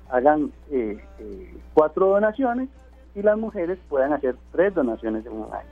[0.08, 0.98] hagan eh,
[1.74, 2.68] cuatro donaciones
[3.14, 5.68] y las mujeres puedan hacer tres donaciones en un año.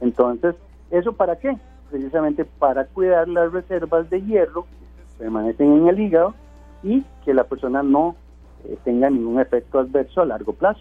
[0.00, 0.54] Entonces,
[0.90, 1.56] ¿eso para qué?
[1.90, 6.34] Precisamente para cuidar las reservas de hierro que permanecen en el hígado
[6.82, 8.16] y que la persona no
[8.64, 10.80] eh, tenga ningún efecto adverso a largo plazo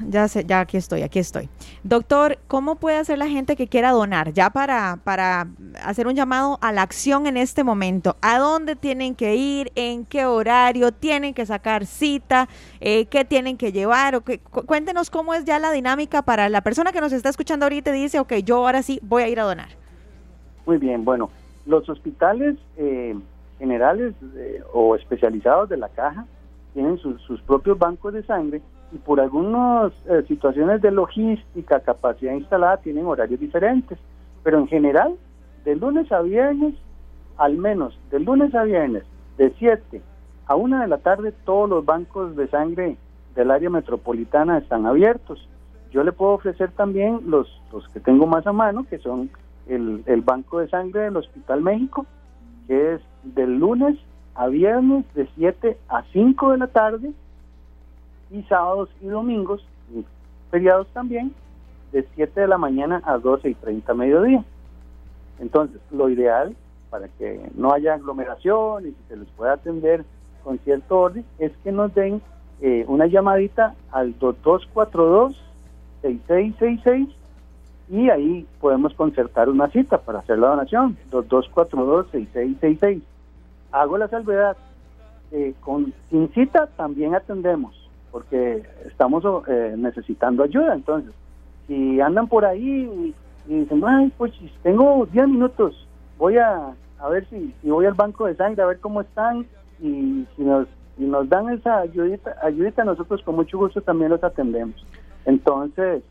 [0.00, 1.48] ya sé, ya aquí estoy, aquí estoy.
[1.82, 4.32] Doctor, ¿cómo puede hacer la gente que quiera donar?
[4.32, 5.48] Ya para, para
[5.82, 8.16] hacer un llamado a la acción en este momento.
[8.20, 9.72] ¿A dónde tienen que ir?
[9.74, 10.92] ¿En qué horario?
[10.92, 12.48] ¿Tienen que sacar cita?
[12.80, 14.16] Eh, ¿Qué tienen que llevar?
[14.16, 14.22] O
[14.66, 18.02] cuéntenos cómo es ya la dinámica para la persona que nos está escuchando ahorita y
[18.02, 19.68] dice, ok, yo ahora sí voy a ir a donar.
[20.66, 21.30] Muy bien, bueno,
[21.64, 23.16] los hospitales eh,
[23.58, 26.26] generales eh, o especializados de la caja
[26.74, 28.60] tienen sus propios bancos de sangre
[28.92, 33.98] y por algunas eh, situaciones de logística, capacidad instalada, tienen horarios diferentes.
[34.42, 35.16] Pero en general,
[35.64, 36.74] de lunes a viernes,
[37.36, 39.04] al menos de lunes a viernes,
[39.36, 40.00] de 7
[40.46, 42.96] a 1 de la tarde, todos los bancos de sangre
[43.34, 45.48] del área metropolitana están abiertos.
[45.90, 49.30] Yo le puedo ofrecer también los, los que tengo más a mano, que son
[49.66, 52.06] el, el Banco de Sangre del Hospital México,
[52.66, 53.98] que es del lunes
[54.34, 57.12] a viernes de 7 a 5 de la tarde
[58.30, 59.64] y sábados y domingos,
[60.50, 61.32] feriados también,
[61.92, 64.44] de 7 de la mañana a 12 y 30 mediodía.
[65.38, 66.56] Entonces, lo ideal
[66.90, 70.04] para que no haya aglomeración y se les pueda atender
[70.44, 72.20] con cierto orden es que nos den
[72.60, 77.08] eh, una llamadita al 2242-6666
[77.88, 83.02] y ahí podemos concertar una cita para hacer la donación, 2242-6666.
[83.72, 84.56] Hago la salvedad,
[85.32, 87.85] eh, con, sin cita también atendemos
[88.16, 90.74] porque estamos eh, necesitando ayuda.
[90.74, 91.12] Entonces,
[91.66, 93.14] si andan por ahí
[93.46, 98.24] y, dicen, ay, pues tengo 10 minutos, voy a, a ver si, voy al banco
[98.24, 99.44] de sangre a ver cómo están
[99.82, 100.66] y si nos,
[101.28, 104.82] dan esa ayudita, ayudita, nosotros con mucho gusto también los atendemos.
[105.26, 106.02] Entonces,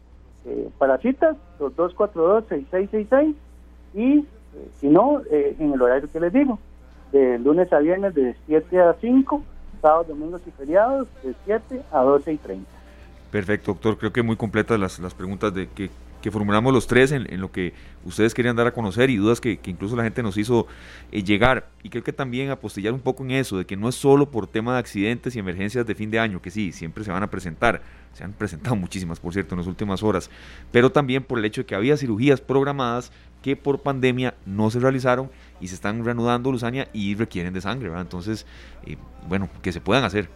[0.46, 3.34] eh, para citas, los 242-6666
[3.96, 4.26] y eh,
[4.80, 6.60] si no, en el horario que les digo,
[7.12, 9.42] de lunes a viernes de 7 a 5,
[9.86, 12.72] sábados, domingos y feriados de 7 a 12 y 30.
[13.30, 14.00] Perfecto, doctor.
[14.00, 15.92] Creo que muy completas las, las preguntas de que,
[16.24, 19.40] que formulamos los tres en, en, lo que ustedes querían dar a conocer y dudas
[19.40, 20.66] que, que incluso la gente nos hizo
[21.12, 21.68] eh, llegar.
[21.84, 24.48] Y creo que también apostillar un poco en eso, de que no es solo por
[24.48, 27.30] tema de accidentes y emergencias de fin de año, que sí, siempre se van a
[27.30, 27.84] presentar.
[28.14, 30.32] Se han presentado muchísimas, por cierto, en las últimas horas.
[30.72, 33.12] Pero también por el hecho de que había cirugías programadas
[33.44, 37.90] que por pandemia no se realizaron y se están reanudando, Luzania, y requieren de sangre,
[37.90, 38.04] ¿verdad?
[38.04, 38.46] Entonces,
[38.86, 40.30] eh, bueno, que se puedan hacer.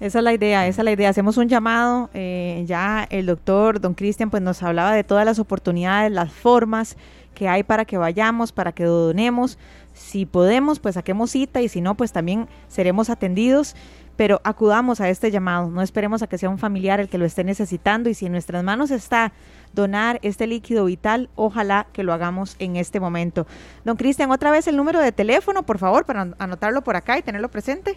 [0.00, 1.08] Esa es la idea, esa es la idea.
[1.08, 5.38] Hacemos un llamado, eh, ya el doctor don Cristian pues nos hablaba de todas las
[5.38, 6.96] oportunidades, las formas
[7.34, 9.58] que hay para que vayamos, para que donemos.
[9.92, 13.76] Si podemos, pues saquemos cita y si no, pues también seremos atendidos.
[14.16, 17.24] Pero acudamos a este llamado, no esperemos a que sea un familiar el que lo
[17.24, 19.32] esté necesitando y si en nuestras manos está
[19.74, 23.46] donar este líquido vital, ojalá que lo hagamos en este momento.
[23.84, 27.22] Don Cristian, otra vez el número de teléfono, por favor, para anotarlo por acá y
[27.22, 27.96] tenerlo presente.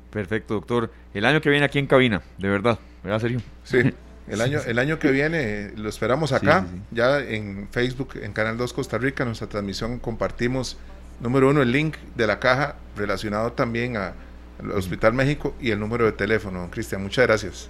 [0.10, 0.92] Perfecto, doctor.
[1.14, 3.40] El año que viene aquí en cabina, de verdad, ¿verdad, serio?
[3.64, 3.80] Sí.
[4.28, 6.96] El año, el año que viene lo esperamos acá, sí, sí, sí.
[6.96, 10.80] ya en Facebook, en Canal 2 Costa Rica, nuestra transmisión compartimos,
[11.22, 14.14] número uno, el link de la caja relacionado también a,
[14.60, 16.68] al Hospital México y el número de teléfono.
[16.72, 17.70] Cristian, muchas gracias.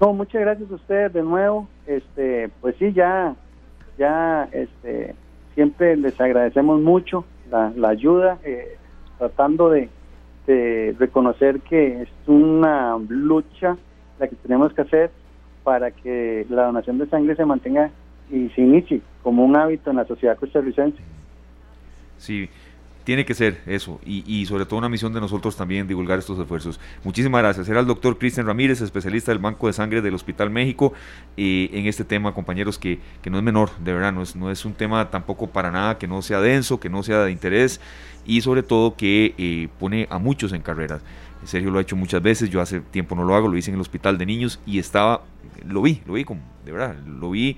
[0.00, 1.68] No, muchas gracias a ustedes de nuevo.
[1.86, 3.34] Este, pues sí, ya,
[3.98, 5.14] ya, este,
[5.54, 8.78] siempre les agradecemos mucho la, la ayuda, eh,
[9.18, 9.90] tratando de,
[10.46, 13.76] de reconocer que es una lucha
[14.18, 15.10] la que tenemos que hacer
[15.62, 17.90] para que la donación de sangre se mantenga
[18.30, 20.98] y se inicie como un hábito en la sociedad costarricense.
[22.16, 22.48] Sí,
[23.04, 26.38] tiene que ser eso y, y, sobre todo una misión de nosotros también divulgar estos
[26.38, 26.78] esfuerzos.
[27.02, 27.68] Muchísimas gracias.
[27.68, 30.92] Era el doctor Cristian Ramírez, especialista del Banco de Sangre del Hospital México,
[31.36, 34.50] eh, en este tema, compañeros, que, que, no es menor, de verdad, no es, no
[34.50, 37.80] es un tema tampoco para nada que no sea denso, que no sea de interés
[38.26, 41.02] y sobre todo que eh, pone a muchos en carreras.
[41.44, 43.76] Sergio lo ha hecho muchas veces, yo hace tiempo no lo hago, lo hice en
[43.76, 45.22] el hospital de niños y estaba,
[45.66, 47.56] lo vi, lo vi como, de verdad, lo vi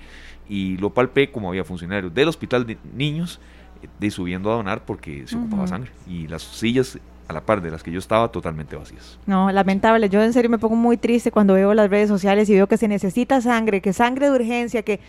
[0.48, 3.40] y lo palpé como había funcionarios del hospital de niños
[3.98, 5.68] de subiendo a donar porque se ocupaba uh -huh.
[5.68, 9.18] sangre y las sillas a la par de las que yo estaba totalmente vacías.
[9.26, 10.08] No, lamentable.
[10.08, 12.76] Yo en serio me pongo muy triste cuando veo las redes sociales y veo que
[12.76, 15.00] se necesita sangre, que sangre de urgencia, que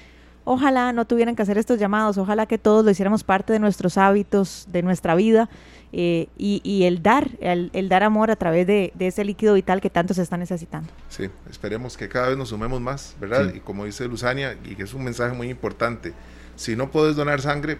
[0.45, 3.97] ojalá no tuvieran que hacer estos llamados, ojalá que todos lo hiciéramos parte de nuestros
[3.97, 5.49] hábitos, de nuestra vida
[5.91, 9.53] eh, y, y, el dar, el, el, dar amor a través de, de, ese líquido
[9.53, 10.89] vital que tanto se está necesitando.
[11.07, 13.51] Sí, esperemos que cada vez nos sumemos más, ¿verdad?
[13.51, 13.57] Sí.
[13.57, 16.13] Y como dice Luzania, y que es un mensaje muy importante,
[16.55, 17.77] si no puedes donar sangre,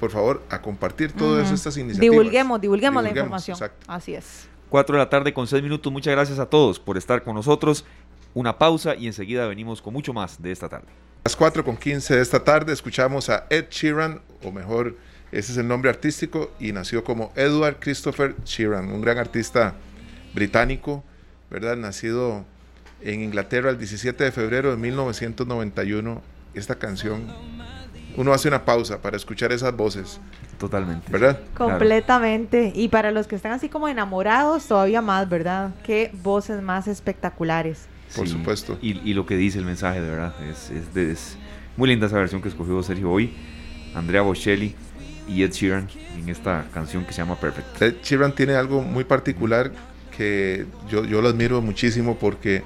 [0.00, 1.54] por favor, a compartir todas uh -huh.
[1.54, 2.00] estas iniciativas.
[2.00, 3.54] Divulguemos, divulguemos, divulguemos la información.
[3.54, 3.86] Exacto.
[3.86, 4.48] Así es.
[4.68, 5.92] 4 de la tarde con 6 minutos.
[5.92, 7.84] Muchas gracias a todos por estar con nosotros.
[8.34, 10.88] Una pausa y enseguida venimos con mucho más de esta tarde.
[11.26, 14.94] A las 4 con 15 de esta tarde escuchamos a Ed Sheeran, o mejor,
[15.32, 19.72] ese es el nombre artístico, y nació como Edward Christopher Sheeran, un gran artista
[20.34, 21.02] británico,
[21.48, 21.76] ¿verdad?
[21.78, 22.44] Nacido
[23.00, 26.20] en Inglaterra el 17 de febrero de 1991.
[26.52, 27.32] Esta canción
[28.18, 30.20] uno hace una pausa para escuchar esas voces.
[30.58, 31.10] Totalmente.
[31.10, 31.40] ¿Verdad?
[31.56, 32.64] Completamente.
[32.64, 32.80] Claro.
[32.80, 35.70] Y para los que están así como enamorados, todavía más, ¿verdad?
[35.84, 37.88] Qué voces más espectaculares.
[38.16, 38.32] Por sí.
[38.32, 38.78] supuesto.
[38.80, 40.34] Y, y, lo que dice el mensaje, de verdad.
[40.50, 41.36] Es, es, de, es,
[41.76, 43.32] muy linda esa versión que escogió Sergio hoy.
[43.94, 44.74] Andrea Bocelli
[45.28, 47.82] y Ed Sheeran en esta canción que se llama Perfect.
[47.82, 49.72] Ed Sheeran tiene algo muy particular
[50.16, 52.62] que yo, yo lo admiro muchísimo porque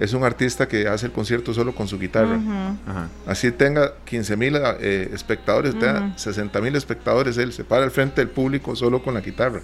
[0.00, 2.36] es un artista que hace el concierto solo con su guitarra.
[2.36, 3.08] Uh -huh.
[3.26, 5.80] Así tenga 15 mil eh, espectadores, uh -huh.
[5.80, 9.60] tenga 60 mil espectadores, él se para al frente del público solo con la guitarra.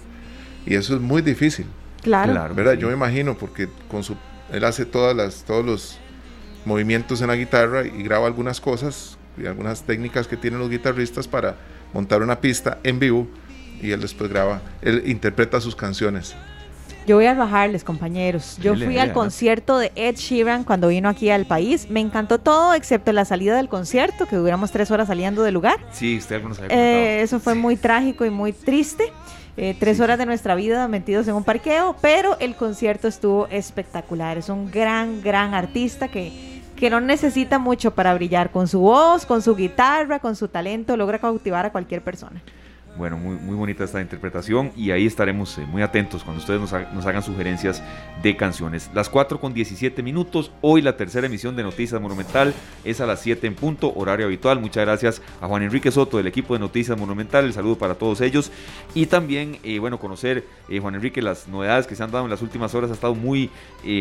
[0.65, 1.65] Y eso es muy difícil.
[2.03, 2.53] Claro.
[2.53, 2.73] ¿verdad?
[2.73, 2.79] Sí.
[2.79, 4.15] Yo me imagino, porque con su,
[4.51, 5.97] él hace todas las, todos los
[6.65, 11.27] movimientos en la guitarra y graba algunas cosas y algunas técnicas que tienen los guitarristas
[11.27, 11.55] para
[11.93, 13.27] montar una pista en vivo
[13.81, 16.35] y él después graba, él interpreta sus canciones.
[17.07, 18.57] Yo voy a bajarles, compañeros.
[18.61, 21.89] Yo fui al concierto de Ed Sheeran cuando vino aquí al país.
[21.89, 25.79] Me encantó todo, excepto la salida del concierto, que duramos tres horas saliendo del lugar.
[25.93, 27.59] Sí, usted algunos eh, Eso fue sí.
[27.59, 29.13] muy trágico y muy triste.
[29.57, 30.03] Eh, tres sí.
[30.03, 34.37] horas de nuestra vida metidos en un parqueo, pero el concierto estuvo espectacular.
[34.37, 38.51] Es un gran, gran artista que, que no necesita mucho para brillar.
[38.51, 42.41] Con su voz, con su guitarra, con su talento, logra cautivar a cualquier persona.
[42.97, 46.73] Bueno, muy, muy bonita esta interpretación y ahí estaremos eh, muy atentos cuando ustedes nos,
[46.73, 47.83] hagan sugerencias
[48.23, 48.89] de canciones.
[48.91, 53.21] Las 4 con 17 minutos, hoy la tercera emisión de Noticias Monumental es a las
[53.21, 54.59] 7 en punto, horario habitual.
[54.59, 58.19] Muchas gracias a Juan Enrique Soto del equipo de Noticias Monumental, el saludo para todos
[58.21, 58.51] ellos
[58.95, 62.31] y también, eh, bueno, conocer, eh, Juan Enrique, las novedades que se han dado en
[62.31, 62.89] las últimas horas.
[62.89, 63.51] Ha estado muy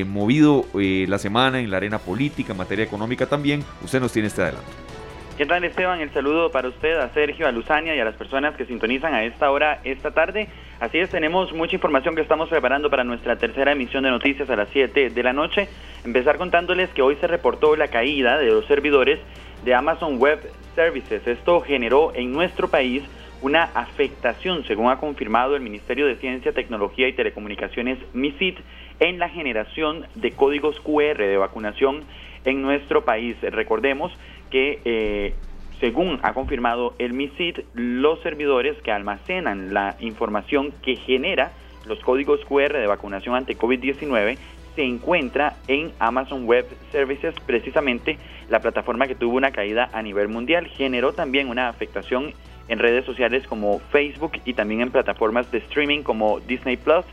[0.06, 3.62] movido la semana en la arena política, en materia económica también.
[3.84, 4.95] Usted nos tiene este adelanto.
[5.36, 6.00] ¿Qué tal Esteban?
[6.00, 9.22] El saludo para usted, a Sergio, a Luzania y a las personas que sintonizan a
[9.22, 10.48] esta hora esta tarde.
[10.80, 14.56] Así es, tenemos mucha información que estamos preparando para nuestra tercera emisión de noticias a
[14.56, 15.68] las 7 de la noche.
[16.06, 19.20] Empezar contándoles que hoy se reportó la caída de los servidores
[19.62, 20.40] de Amazon Web
[20.74, 21.26] Services.
[21.26, 23.02] Esto generó en nuestro país
[23.42, 28.58] una afectación, según ha confirmado el Ministerio de Ciencia, Tecnología y Telecomunicaciones, MISIT,
[29.00, 32.04] en la generación de códigos QR de vacunación
[32.46, 33.36] en nuestro país.
[33.42, 34.16] Recordemos
[34.50, 35.34] que, eh,
[35.80, 41.52] según ha confirmado el MISID, los servidores que almacenan la información que genera
[41.86, 44.36] los códigos QR de vacunación ante COVID-19
[44.74, 50.28] se encuentra en Amazon Web Services, precisamente la plataforma que tuvo una caída a nivel
[50.28, 50.66] mundial.
[50.66, 52.34] Generó también una afectación
[52.68, 57.04] en redes sociales como Facebook y también en plataformas de streaming como Disney Plus.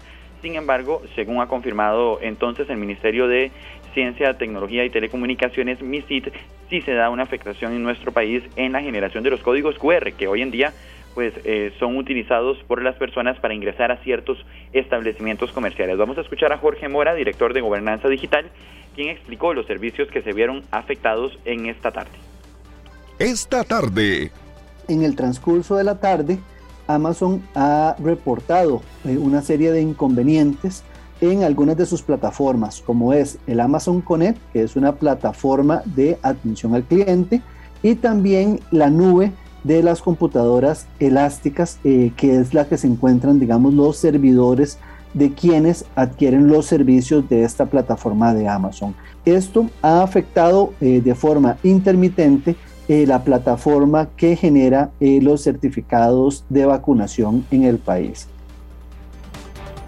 [0.42, 3.50] Sin embargo, según ha confirmado entonces el Ministerio de
[3.94, 6.30] Ciencia, Tecnología y Telecomunicaciones, MISIT,
[6.70, 10.12] sí se da una afectación en nuestro país en la generación de los códigos QR,
[10.14, 10.74] que hoy en día
[11.14, 15.98] pues eh, son utilizados por las personas para ingresar a ciertos establecimientos comerciales.
[15.98, 18.50] Vamos a escuchar a Jorge Mora, director de Gobernanza Digital,
[18.96, 22.18] quien explicó los servicios que se vieron afectados en esta tarde.
[23.20, 24.32] Esta tarde.
[24.88, 26.40] En el transcurso de la tarde,
[26.88, 30.84] Amazon ha reportado eh, una serie de inconvenientes
[31.32, 36.18] en algunas de sus plataformas, como es el Amazon Connect, que es una plataforma de
[36.22, 37.42] atención al cliente,
[37.82, 39.32] y también la nube
[39.64, 44.78] de las computadoras elásticas, eh, que es la que se encuentran, digamos, los servidores
[45.14, 48.94] de quienes adquieren los servicios de esta plataforma de Amazon.
[49.24, 52.58] Esto ha afectado eh, de forma intermitente
[52.90, 58.28] eh, la plataforma que genera los certificados de vacunación en el país.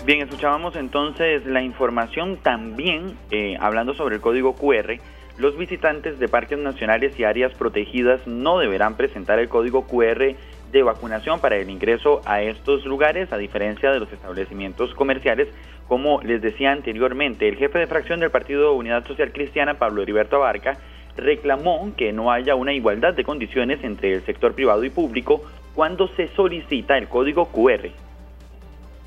[0.05, 4.99] Bien, escuchábamos entonces la información también, eh, hablando sobre el código QR,
[5.39, 10.35] los visitantes de parques nacionales y áreas protegidas no deberán presentar el código QR
[10.71, 15.47] de vacunación para el ingreso a estos lugares, a diferencia de los establecimientos comerciales.
[15.87, 20.35] Como les decía anteriormente, el jefe de fracción del Partido Unidad Social Cristiana, Pablo Heriberto
[20.35, 20.77] Abarca,
[21.17, 25.41] reclamó que no haya una igualdad de condiciones entre el sector privado y público
[25.73, 28.04] cuando se solicita el código QR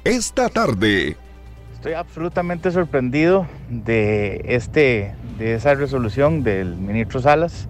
[0.08, 1.16] esta tarde.
[1.74, 7.68] Estoy absolutamente sorprendido de, este, de esa resolución del ministro Salas.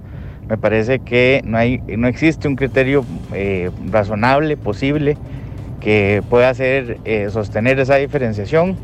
[0.48, 5.16] Me parece que no, hay, no existe un criterio eh, razonable, posible,
[5.80, 8.76] que pueda hacer, eh, sostener esa diferenciación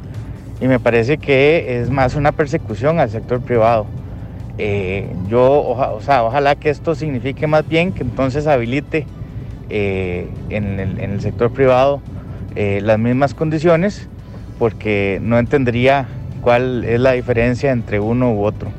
[0.60, 3.86] y me parece que es más una persecución al sector privado.
[4.58, 9.06] Eh, yo, o sea, ojalá que esto signifique más bien que entonces habilite
[9.70, 12.00] en el, en el sector privado
[12.56, 14.08] eh, las mismas condiciones
[14.58, 16.06] porque no entendería
[16.40, 18.70] cuál es la diferencia entre uno u otro.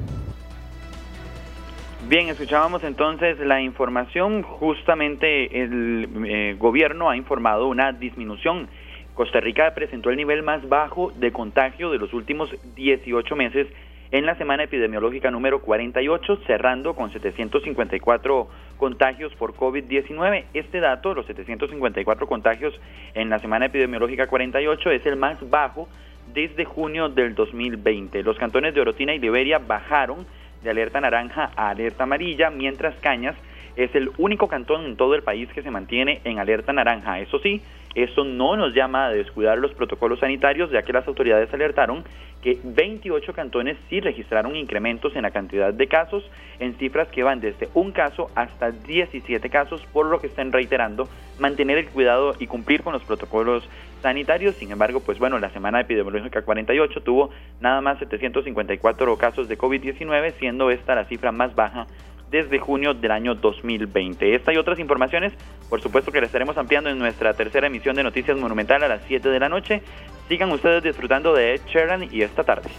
[2.08, 4.44] Bien, escuchábamos entonces la información.
[4.44, 8.68] Justamente el eh, gobierno ha informado una disminución.
[9.16, 13.68] Costa Rica presentó el nivel más bajo de contagio de los últimos 18 meses
[14.16, 18.48] en la semana epidemiológica número 48, cerrando con 754
[18.78, 20.46] contagios por COVID-19.
[20.54, 22.80] Este dato, los 754 contagios
[23.14, 25.90] en la semana epidemiológica 48, es el más bajo
[26.34, 28.24] desde junio del 2020.
[28.24, 30.26] Los cantones de Orotina y Liberia bajaron
[30.64, 33.36] de alerta naranja a alerta amarilla, mientras Cañas
[33.76, 37.20] es el único cantón en todo el país que se mantiene en alerta naranja.
[37.20, 37.62] Eso sí,
[37.96, 42.04] eso no nos llama a descuidar los protocolos sanitarios, ya que las autoridades alertaron
[42.42, 46.30] que 28 cantones sí registraron incrementos en la cantidad de casos,
[46.60, 51.10] en cifras que van desde un caso hasta 17 casos, por lo que están reiterando
[51.40, 53.68] mantener el cuidado y cumplir con los protocolos
[54.04, 54.56] sanitarios.
[54.56, 57.32] Sin embargo, pues bueno, la semana epidemiológica 48 tuvo
[57.62, 61.88] nada más 754 casos de COVID-19, siendo esta la cifra más baja
[62.32, 64.36] desde junio del año 2020.
[64.36, 65.34] Esta y otras informaciones,
[65.70, 69.02] por supuesto que las estaremos ampliando en nuestra tercera emisión de Noticias Monumental a las
[69.08, 69.82] 7 de la noche.
[70.28, 72.70] Sigan ustedes disfrutando de Ed Sheeran y esta tarde.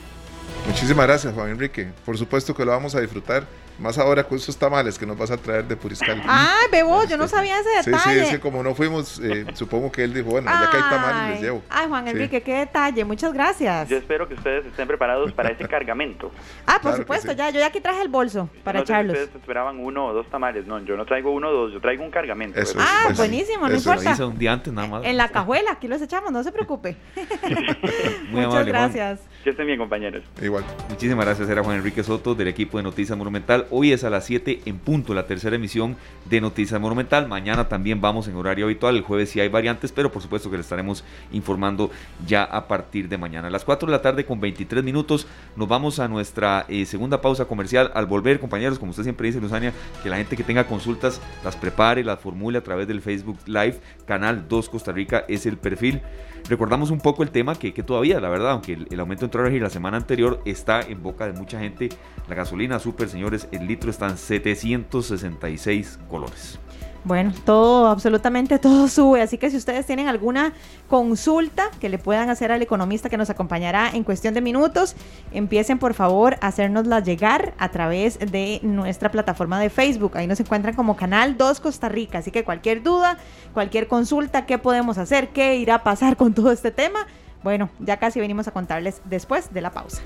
[0.67, 1.93] Muchísimas gracias, Juan Enrique.
[2.05, 3.45] Por supuesto que lo vamos a disfrutar
[3.79, 6.23] Más ahora con esos tamales que nos vas a traer de Puriscal.
[6.27, 7.99] Ah, Bebo, yo no sabía ese detalle.
[7.99, 10.77] Sí, sí, es que como no fuimos, eh, supongo que él dijo, bueno, ya que
[10.77, 11.63] hay tamales, les llevo.
[11.69, 13.89] Ay, Juan Enrique, qué detalle, muchas gracias.
[13.89, 16.31] Yo espero que ustedes estén preparados para ese cargamento.
[16.67, 19.17] Ah, por supuesto, ya, yo ya aquí traje el bolso para echarlos.
[19.17, 22.03] ustedes esperaban uno o dos tamales, no, yo no traigo uno o dos, yo traigo
[22.03, 22.59] un cargamento.
[22.79, 24.27] ah, buenísimo, no importa.
[24.27, 25.05] un día antes nada más.
[25.05, 26.97] En la cajuela, aquí los echamos, no se preocupe.
[28.31, 29.21] muchas gracias.
[29.45, 30.25] Que estén bien, compañeros.
[30.43, 30.65] Igual.
[30.89, 33.66] Muchísimas gracias, era Juan Enrique Soto del equipo de Noticias Monumental.
[33.71, 37.29] Hoy es a las 7 en punto la tercera emisión de Noticias Monumental.
[37.29, 38.97] Mañana también vamos en horario habitual.
[38.97, 41.91] El jueves sí hay variantes, pero por supuesto que le estaremos informando
[42.27, 43.49] ya a partir de mañana.
[43.49, 47.21] A las 4 de la tarde con 23 minutos nos vamos a nuestra eh, segunda
[47.21, 47.91] pausa comercial.
[47.95, 51.57] Al volver, compañeros, como usted siempre dice, Luzania, que la gente que tenga consultas las
[51.57, 53.81] prepare, las formule a través del Facebook Live.
[54.07, 56.01] Canal 2 Costa Rica es el perfil.
[56.49, 59.45] Recordamos un poco el tema que, que todavía, la verdad, aunque el, aumento entró a
[59.45, 61.89] regir la semana anterior, está en boca de mucha gente.
[62.29, 66.61] La gasolina super, señores, el litro está en 766 colores.
[67.07, 69.23] Bueno, todo, absolutamente todo sube.
[69.23, 70.53] Así que si ustedes tienen alguna
[70.89, 74.97] consulta que le puedan hacer al economista que nos acompañará en cuestión de minutos,
[75.31, 80.17] empiecen por favor a hacernosla llegar a través de nuestra plataforma de Facebook.
[80.17, 82.19] Ahí nos encuentran como Canal 2 Costa Rica.
[82.19, 83.19] Así que cualquier duda,
[83.55, 87.07] cualquier consulta, qué podemos hacer, qué irá a pasar con todo este tema.
[87.47, 90.03] Bueno, ya casi venimos a contarles después de la pausa.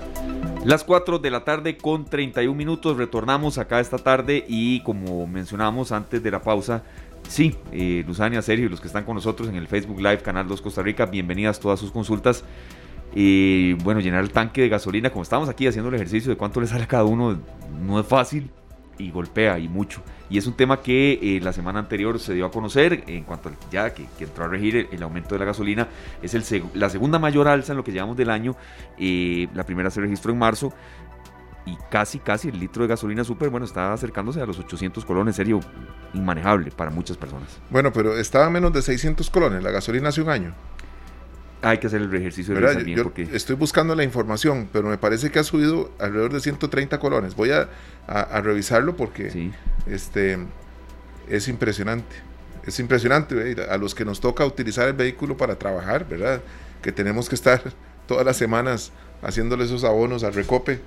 [0.63, 5.91] Las 4 de la tarde con 31 minutos retornamos acá esta tarde y como mencionamos
[5.91, 6.83] antes de la pausa,
[7.27, 10.47] sí, eh, Luzania, Sergio y los que están con nosotros en el Facebook Live Canal
[10.47, 12.43] 2 Costa Rica, bienvenidas todas sus consultas.
[13.15, 16.61] Y bueno, llenar el tanque de gasolina, como estamos aquí haciendo el ejercicio de cuánto
[16.61, 17.39] le sale a cada uno,
[17.81, 18.51] no es fácil
[19.01, 20.01] y golpea y mucho.
[20.29, 23.49] Y es un tema que eh, la semana anterior se dio a conocer en cuanto
[23.49, 25.87] a ya que, entró a regir el, aumento de la gasolina.
[26.21, 28.55] Es el, la segunda mayor alza en lo que llevamos del año.
[28.97, 30.73] Eh, la primera se registró en marzo
[31.65, 35.35] y casi, casi el litro de gasolina super, bueno, está acercándose a los 800 colones,
[35.35, 35.59] serio,
[36.13, 37.59] inmanejable para muchas personas.
[37.69, 40.53] Bueno, pero estaba a menos de 600 colones la gasolina hace un año.
[41.61, 43.27] Hay que hacer el ejercicio de bien porque...
[43.33, 47.35] Estoy buscando la información, pero me parece que ha subido alrededor de 130 colones.
[47.35, 47.69] Voy a,
[48.07, 49.51] a, revisarlo porque
[49.85, 50.39] este,
[51.29, 52.15] es impresionante.
[52.65, 56.41] Es impresionante a los que nos toca utilizar el vehículo para trabajar, ¿verdad?
[56.81, 57.61] Que tenemos que estar
[58.07, 58.91] todas las semanas
[59.21, 60.79] haciéndole esos abonos al recope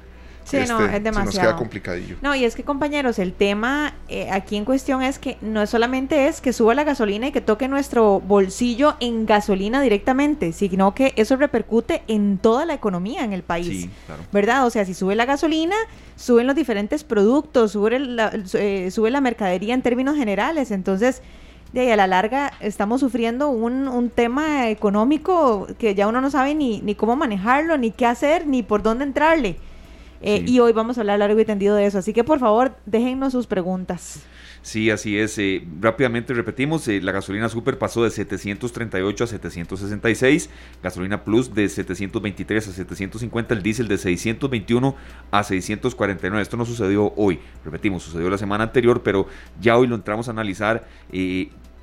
[0.45, 1.25] Sí, no, este, es demasiado.
[1.25, 2.17] nos queda complicadillo.
[2.21, 6.29] No, y es que compañeros, el tema eh, aquí en cuestión es que no solamente
[6.29, 11.15] es que suba la gasolina y que toque nuestro bolsillo en gasolina directamente, sino que
[11.17, 13.67] eso repercute en toda la economía en el país.
[13.67, 14.23] Sí, claro.
[14.33, 14.67] ¿Verdad?
[14.67, 15.77] O sea, si sube la gasolina,
[16.17, 20.71] suben los diferentes productos, sube la, eh, sube la mercadería en términos generales.
[20.71, 21.23] Entonces,
[21.73, 26.31] de ahí a la larga estamos sufriendo un, un, tema económico que ya uno no
[26.31, 29.57] sabe ni, ni cómo manejarlo, ni qué hacer, ni por dónde entrarle.
[30.27, 31.99] Eh, y hoy vamos a hablar largo y tendido de eso.
[31.99, 34.25] Así que por favor, déjennos sus preguntas.
[34.63, 35.37] Sí, así es.
[35.37, 40.49] Eh, rápidamente repetimos, eh, la gasolina super pasó de 738 a 766,
[40.83, 44.97] gasolina plus de 723 a 750, el diésel de 621
[45.31, 46.41] a 649.
[46.41, 49.27] Esto no sucedió hoy, repetimos, sucedió la semana anterior, pero
[49.61, 50.89] ya hoy lo entramos a analizar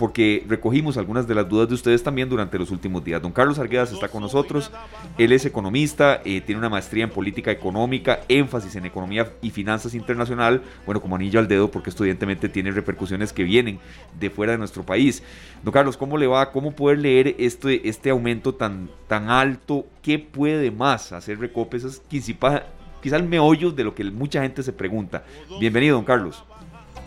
[0.02, 3.22] porque recogimos algunas de las dudas de ustedes también durante los últimos días.
[3.22, 4.72] Don Carlos Arguedas está con nosotros,
[5.20, 9.94] él es economista, eh, tiene una maestría en política económica, énfasis en economía y finanzas
[9.94, 13.78] internacional, bueno, como anillo al dedo, porque esto evidentemente tiene repercusiones que vienen
[14.20, 15.22] de fuera de nuestro país.
[15.62, 16.52] Don Carlos, ¿cómo le va?
[16.52, 19.86] ¿Cómo poder leer este, este aumento tan, tan alto?
[20.02, 21.78] ¿Qué puede más hacer Recope?
[21.78, 22.64] Eso es quizá,
[23.04, 25.24] quizá el meollo de lo que mucha gente se pregunta.
[25.60, 26.44] Bienvenido, don Carlos.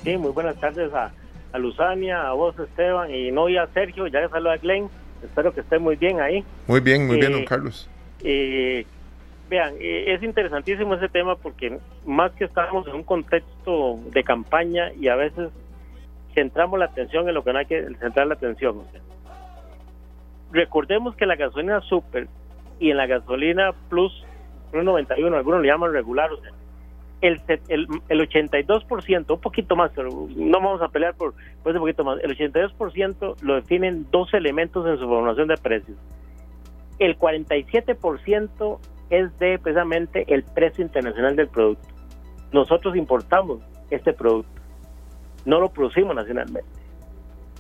[0.05, 1.11] Sí, muy buenas tardes a
[1.55, 4.89] a Luzania, a vos Esteban y no y a Sergio, ya saludo a Glenn,
[5.23, 6.45] espero que esté muy bien ahí.
[6.67, 7.89] Muy bien, muy bien, don Carlos.
[8.25, 8.85] Eh,
[9.49, 14.93] vean, eh, es interesantísimo ese tema porque más que estamos en un contexto de campaña
[14.99, 15.51] y a veces
[16.35, 18.83] centramos la atención en lo que no hay que centrar la atención.
[20.51, 22.27] recordemos que la gasolina super
[22.81, 24.13] y en la gasolina plus
[24.73, 26.51] 1.91, algunos le llaman regular, o sea,
[27.25, 31.79] el, el, el 82%, un poquito más, pero no vamos a pelear por, por ese
[31.79, 35.97] poquito más, el 82% lo definen dos elementos en su formación de precios.
[36.99, 41.89] El 47% es de precisamente el precio internacional del producto.
[42.53, 43.61] Nosotros importamos
[43.91, 44.61] este producto,
[45.47, 46.84] no lo producimos nacionalmente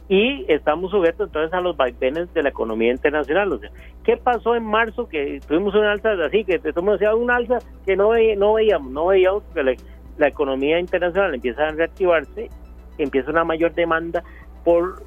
[0.09, 3.52] y estamos sujetos entonces a los vaivenes de la economía internacional.
[3.52, 3.70] O sea,
[4.05, 8.11] ¿qué pasó en marzo que tuvimos una alza así, que haciendo una alza que no,
[8.36, 9.62] no veíamos, no veíamos que
[10.16, 12.50] la, economía internacional empieza a reactivarse,
[12.98, 14.22] empieza una mayor demanda
[14.62, 15.02] por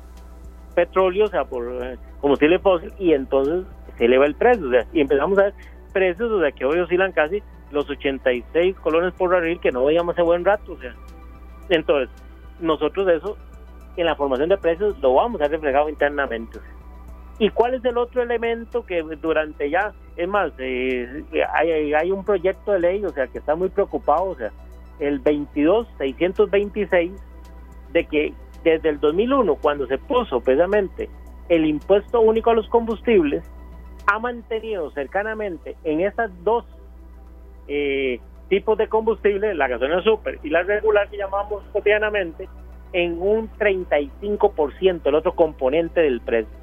[0.75, 3.65] petróleo, o sea, por eh, combustible fósil, y entonces
[3.97, 5.53] se eleva el precio, o sea, y empezamos a ver
[5.93, 7.41] precios, o sea, que hoy oscilan casi
[7.71, 10.93] los 86 colones por barril que no veíamos hace buen rato, o sea,
[11.69, 12.09] Entonces,
[12.59, 13.37] nosotros eso
[13.97, 16.59] en la formación de precios lo vamos a reflejar internamente.
[17.39, 21.23] ¿Y cuál es el otro elemento que durante ya, es más, eh,
[21.53, 24.51] hay, hay, un proyecto de ley, o sea, que está muy preocupado, o sea,
[24.99, 27.11] el 22-626,
[27.91, 28.33] de que
[28.63, 31.09] desde el 2001, cuando se puso precisamente
[31.49, 33.43] el impuesto único a los combustibles,
[34.07, 36.65] ha mantenido cercanamente en esas dos
[37.67, 38.19] eh,
[38.49, 42.47] tipos de combustible, la gasolina super y la regular que llamamos cotidianamente,
[42.93, 46.57] en un 35% el otro componente del precio.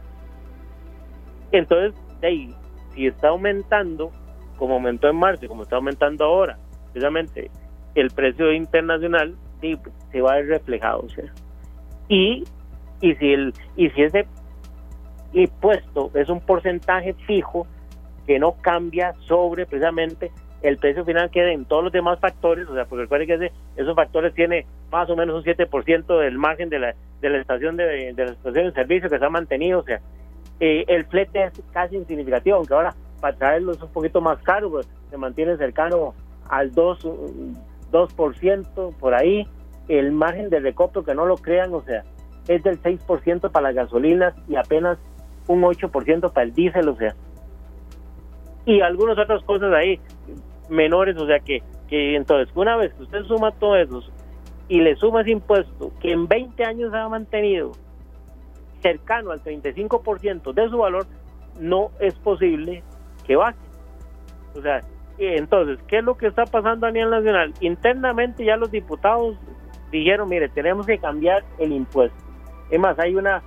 [1.53, 2.55] Entonces, ahí,
[2.95, 4.11] si está aumentando,
[4.57, 6.59] como aumentó en marzo como está aumentando ahora,
[6.93, 7.51] precisamente
[7.95, 9.35] el precio internacional
[10.13, 11.07] se va a ver reflejado.
[12.09, 12.45] Y,
[13.01, 14.27] y, si el, y si ese
[15.33, 17.67] impuesto es un porcentaje fijo
[18.27, 20.31] que no cambia sobre precisamente
[20.65, 23.95] el precio final queda en todos los demás factores, o sea, porque recuerden que esos
[23.95, 28.15] factores tiene más o menos un 7% del margen de la, de la estación de,
[28.15, 30.01] de la estación de servicio que se ha mantenido, o sea,
[30.61, 34.71] eh, el flete es casi insignificativo, aunque ahora para traerlo es un poquito más caro,
[34.71, 36.15] pues, se mantiene cercano
[36.49, 37.09] al 2,
[37.93, 39.47] 2% por ahí,
[39.89, 42.05] el margen de recopio que no lo crean, o sea,
[42.49, 44.97] es del 6% para las gasolinas y apenas
[45.47, 47.15] un 8% para el diésel, o sea,
[48.65, 50.01] y algunas otras cosas ahí
[50.69, 54.03] menores, o sea que, que entonces una vez que usted suma todo eso
[54.69, 57.73] y le suma ese impuesto que en 20 años ha mantenido
[58.81, 61.07] cercano al 35% de su valor,
[61.59, 62.83] no es posible
[63.27, 63.59] que baje.
[64.55, 64.81] O sea,
[65.19, 67.55] entonces, ¿qué es lo que está pasando a nivel nacional?
[67.61, 69.37] Internamente ya los diputados
[69.91, 72.17] dijeron, mire, tenemos que cambiar el impuesto.
[72.71, 73.43] Es más, hay una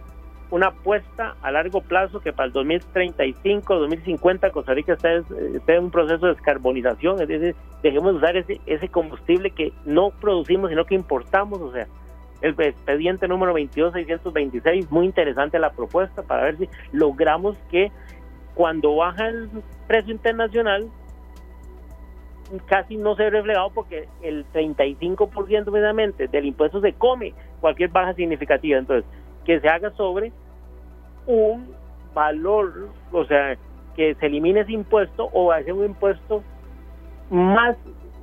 [0.49, 5.91] una apuesta a largo plazo que para el 2035, 2050 Costa Rica está, en un
[5.91, 10.85] proceso de descarbonización, es decir, dejemos de usar ese, ese combustible que no producimos, sino
[10.85, 11.87] que importamos, o sea,
[12.41, 17.91] el expediente número 22626, muy interesante la propuesta para ver si logramos que
[18.53, 19.49] cuando baja el
[19.87, 20.87] precio internacional
[22.65, 28.13] casi no se ve reflejado porque el 35% precisamente del impuesto se come cualquier baja
[28.13, 28.79] significativa.
[28.79, 29.09] Entonces,
[29.47, 30.33] que se haga sobre
[31.25, 31.73] un
[32.13, 33.57] valor, o sea,
[33.95, 36.43] que se elimine ese impuesto o hacer un impuesto
[37.29, 37.77] más,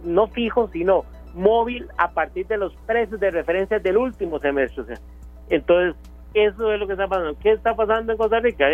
[0.04, 1.04] no fijo, sino
[1.34, 4.96] móvil a partir de los precios de referencia del último semestre.
[5.48, 5.96] Entonces,
[6.34, 7.38] eso es lo que está pasando.
[7.42, 8.66] ¿Qué está pasando en Costa Rica?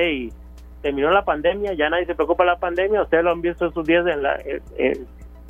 [0.82, 3.86] terminó la pandemia, ya nadie se preocupa de la pandemia, ustedes lo han visto estos
[3.86, 4.40] días en la,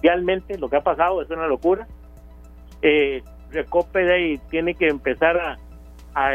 [0.02, 1.86] realmente lo que ha pasado es una locura.
[2.82, 3.22] Eh,
[3.52, 5.56] Recope tiene que empezar
[6.14, 6.34] a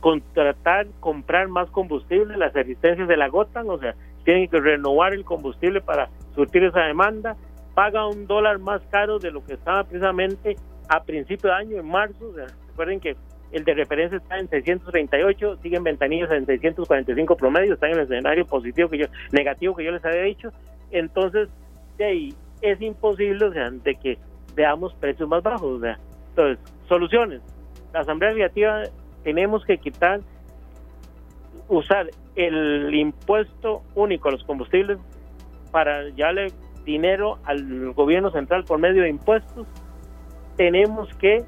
[0.00, 3.94] contratar, comprar más combustible, las existencias se la agotan, o sea,
[4.24, 7.36] tienen que renovar el combustible para surtir esa demanda,
[7.74, 10.56] paga un dólar más caro de lo que estaba precisamente
[10.88, 13.16] a principio de año, en marzo, o sea, recuerden que
[13.52, 18.46] el de referencia está en 638, siguen ventanillas en 645 promedio, están en el escenario
[18.46, 20.50] positivo que yo, negativo que yo les había dicho,
[20.90, 21.48] entonces
[21.98, 24.18] de es imposible, o sea, de que
[24.54, 25.98] veamos precios más bajos, o sea,
[26.30, 27.40] entonces, soluciones.
[27.92, 28.82] La Asamblea Legislativa
[29.26, 30.20] tenemos que quitar,
[31.66, 34.98] usar el impuesto único a los combustibles
[35.72, 36.52] para darle
[36.84, 39.66] dinero al gobierno central por medio de impuestos.
[40.56, 41.44] Tenemos que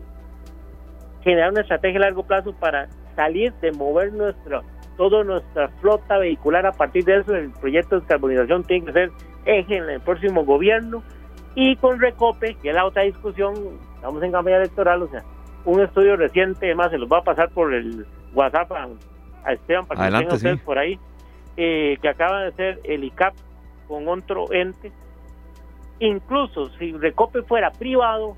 [1.22, 4.62] generar una estrategia a largo plazo para salir de mover nuestra
[4.96, 9.10] toda nuestra flota vehicular a partir de eso el proyecto de descarbonización tiene que ser
[9.44, 11.04] eje en el próximo gobierno
[11.54, 13.54] y con Recope que es la otra discusión
[13.94, 15.22] estamos en campaña electoral o sea
[15.68, 20.06] un estudio reciente, además se los va a pasar por el WhatsApp a, Esteban para
[20.06, 20.98] que tengan ustedes por ahí,
[21.56, 23.34] eh, que acaba de hacer el ICAP
[23.86, 24.90] con otro ente.
[26.00, 28.34] Incluso si Recope fuera privado,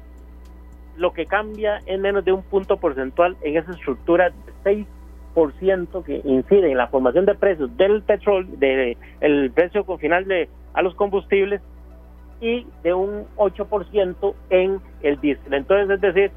[0.96, 4.32] lo que cambia es menos de un punto porcentual en esa estructura
[4.64, 4.86] de
[5.34, 10.48] 6% que incide en la formación de precios del petróleo, del el precio final de
[10.74, 11.60] a los combustibles
[12.40, 15.54] y de un 8% en el diésel.
[15.54, 16.30] Entonces, es decir,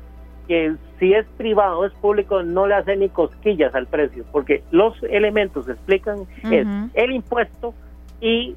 [0.47, 4.63] que si es privado o es público no le hace ni cosquillas al precio, porque
[4.71, 7.73] los elementos que explican es el impuesto
[8.21, 8.55] y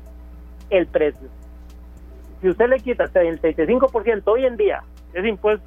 [0.70, 1.28] el precio.
[2.40, 4.82] Si usted le quita el 35% hoy en día
[5.14, 5.66] ese impuesto,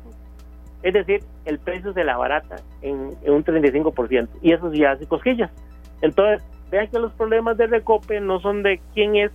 [0.83, 5.05] es decir, el precio se la barata en, en un 35%, y eso sí hace
[5.07, 5.51] cosquillas.
[6.01, 6.41] Entonces,
[6.71, 9.31] vean que los problemas de recope no son de quién es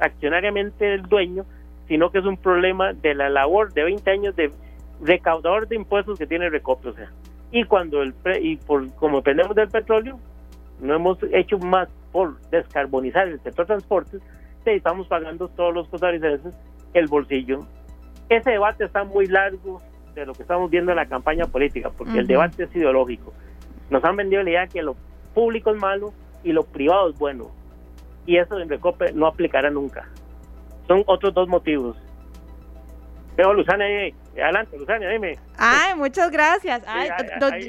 [0.00, 1.44] accionariamente el dueño,
[1.88, 4.50] sino que es un problema de la labor de 20 años de
[5.04, 7.10] recaudador de impuestos que tiene Recope, o sea,
[7.52, 10.18] y cuando el y por como dependemos del petróleo,
[10.80, 14.20] no hemos hecho más por descarbonizar el sector transportes,
[14.72, 16.54] estamos pagando todos los costarricenses
[16.94, 17.60] el bolsillo.
[18.28, 19.82] Ese debate está muy largo,
[20.14, 23.32] de lo que estamos viendo en la campaña política, porque el debate es ideológico.
[23.90, 24.96] Nos han vendido la idea que lo
[25.34, 26.12] público es malo
[26.44, 27.50] y lo privado es bueno.
[28.26, 30.08] Y eso en Recope no aplicará nunca.
[30.86, 31.96] Son otros dos motivos.
[33.36, 34.14] Veo Luzania ahí.
[34.42, 35.38] Adelante, Luzania, dime.
[35.56, 36.82] Ay, muchas gracias.
[36.86, 37.08] Ay,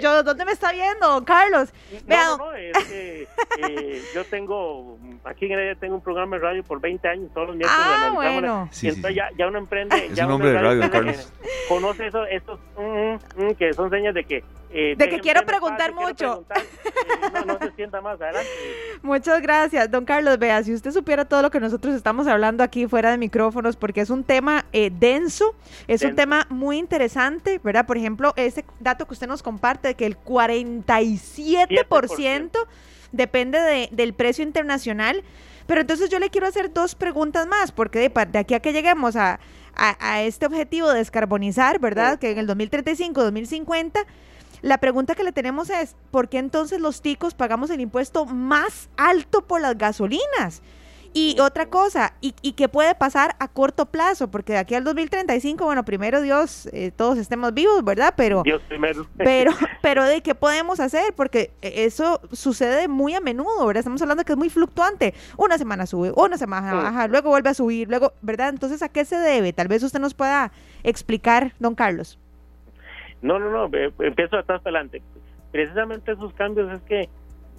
[0.01, 1.69] yo, ¿Dónde me está viendo, don Carlos?
[2.07, 3.27] No, no, es que
[3.59, 7.47] eh, yo tengo, aquí en Heredia tengo un programa de radio por 20 años, todos
[7.47, 7.85] los miércoles.
[7.87, 8.69] Ah, bueno.
[8.81, 10.07] y entonces Ya, ya, uno emprende.
[10.07, 11.33] Es ya un hombre de radio, Carlos.
[11.69, 14.43] Conoce eso, estos, mm, mm, que son señas de que...
[14.71, 16.45] Eh, de que quiero preguntar mucho.
[16.55, 16.61] Eh,
[17.33, 18.49] no, no se sienta más, adelante.
[19.01, 20.37] Muchas gracias, don Carlos.
[20.37, 24.01] Vea, si usted supiera todo lo que nosotros estamos hablando aquí fuera de micrófonos, porque
[24.01, 25.55] es un tema denso,
[25.87, 27.85] es un tema muy interesante, ¿verdad?
[27.85, 32.51] Por ejemplo, ese dato que usted nos comparte de que el 47%
[33.11, 35.23] depende de, del precio internacional.
[35.67, 38.71] Pero entonces yo le quiero hacer dos preguntas más, porque de, de aquí a que
[38.71, 39.39] lleguemos a,
[39.75, 42.19] a, este objetivo de descarbonizar, ¿verdad?
[42.19, 43.99] Que en el 2035, 2050,
[44.65, 48.89] la pregunta que le tenemos es, ¿por qué entonces los ticos pagamos el impuesto más
[48.97, 50.63] alto por las gasolinas?
[51.13, 54.31] Y otra cosa, y, qué puede pasar a corto plazo?
[54.31, 58.15] Porque de aquí al 2035, bueno, primero Dios, eh, todos estemos vivos, ¿verdad?
[58.17, 59.07] Pero, Dios primero.
[59.17, 59.51] Pero,
[59.83, 61.13] pero ¿de qué podemos hacer?
[61.15, 63.81] Porque eso sucede muy a menudo, ¿verdad?
[63.81, 65.13] Estamos hablando que es muy fluctuante.
[65.37, 68.49] Una semana sube, una semana baja, luego vuelve a subir, luego, ¿verdad?
[68.49, 69.53] Entonces, ¿a qué se debe?
[69.53, 70.51] Tal vez usted nos pueda
[70.83, 72.17] explicar, don Carlos.
[73.21, 75.01] No, no, no, empiezo atrás adelante.
[75.51, 77.09] Precisamente esos cambios es que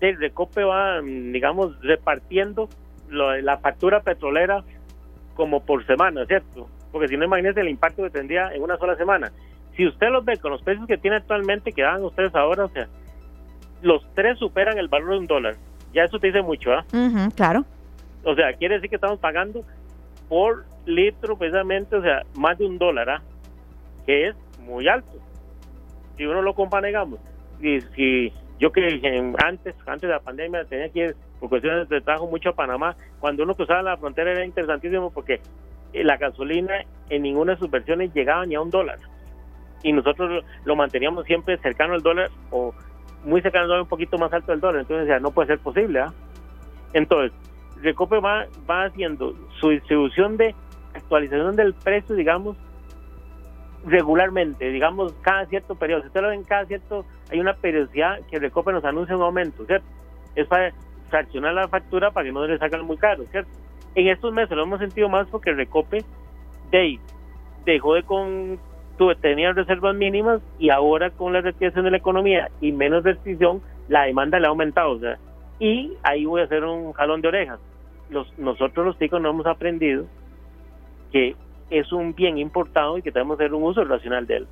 [0.01, 2.69] el recope va, digamos, repartiendo
[3.09, 4.65] la factura petrolera
[5.35, 6.69] como por semana, ¿cierto?
[6.93, 9.31] Porque si no, imagínense el impacto que tendría en una sola semana.
[9.77, 12.69] Si usted los ve con los precios que tiene actualmente, que dan ustedes ahora, o
[12.71, 12.89] sea,
[13.83, 15.57] los tres superan el valor de un dólar.
[15.93, 16.85] Ya eso te dice mucho, ¿ah?
[17.35, 17.65] claro.
[18.25, 19.65] O sea, quiere decir que estamos pagando
[20.29, 23.23] por litro precisamente, o sea, más de un dólar, ¿ah?
[24.07, 25.19] Que es muy alto.
[26.17, 27.21] Si uno lo compara, digamos,
[27.61, 29.01] y si yo que
[29.45, 32.97] antes, antes de la pandemia tenía que ir por cuestiones de trabajo mucho a Panamá,
[33.21, 35.41] cuando uno cruzaba la frontera era interesantísimo porque
[35.93, 36.75] eh, la gasolina
[37.11, 38.99] en ninguna de sus versiones llegaba ni a un dólar.
[39.83, 42.75] Y nosotros lo manteníamos siempre cercano al dólar o
[43.25, 44.81] muy cercano al dólar, un poquito más alto del dólar.
[44.81, 46.01] Entonces ya no puede ser posible.
[46.01, 46.13] ¿ah?
[46.93, 47.33] Entonces,
[47.83, 50.55] Recope va, va haciendo su distribución de
[50.95, 52.57] actualización del precio, digamos,
[53.87, 56.03] regularmente, digamos, cada cierto periodo.
[56.03, 59.65] Si usted lo ven cada cierto, hay una periodicidad que Recope nos anuncia un aumento,
[59.65, 59.87] ¿cierto?
[60.35, 60.73] Es para
[61.09, 63.51] fraccionar la factura para que no le salgan muy caro, ¿cierto?
[63.95, 66.05] En estos meses lo hemos sentido más porque Recope
[66.71, 66.99] de,
[67.65, 68.59] dejó de con
[69.21, 74.05] tenía reservas mínimas y ahora con la restricción de la economía y menos restricción, la
[74.05, 74.93] demanda le ha aumentado.
[74.93, 75.19] O sea,
[75.59, 77.61] y ahí voy a hacer un jalón de orejas.
[78.39, 80.07] Nosotros los chicos no hemos aprendido
[81.13, 81.37] que
[81.71, 84.47] es un bien importado y que debemos hacer un uso racional de él.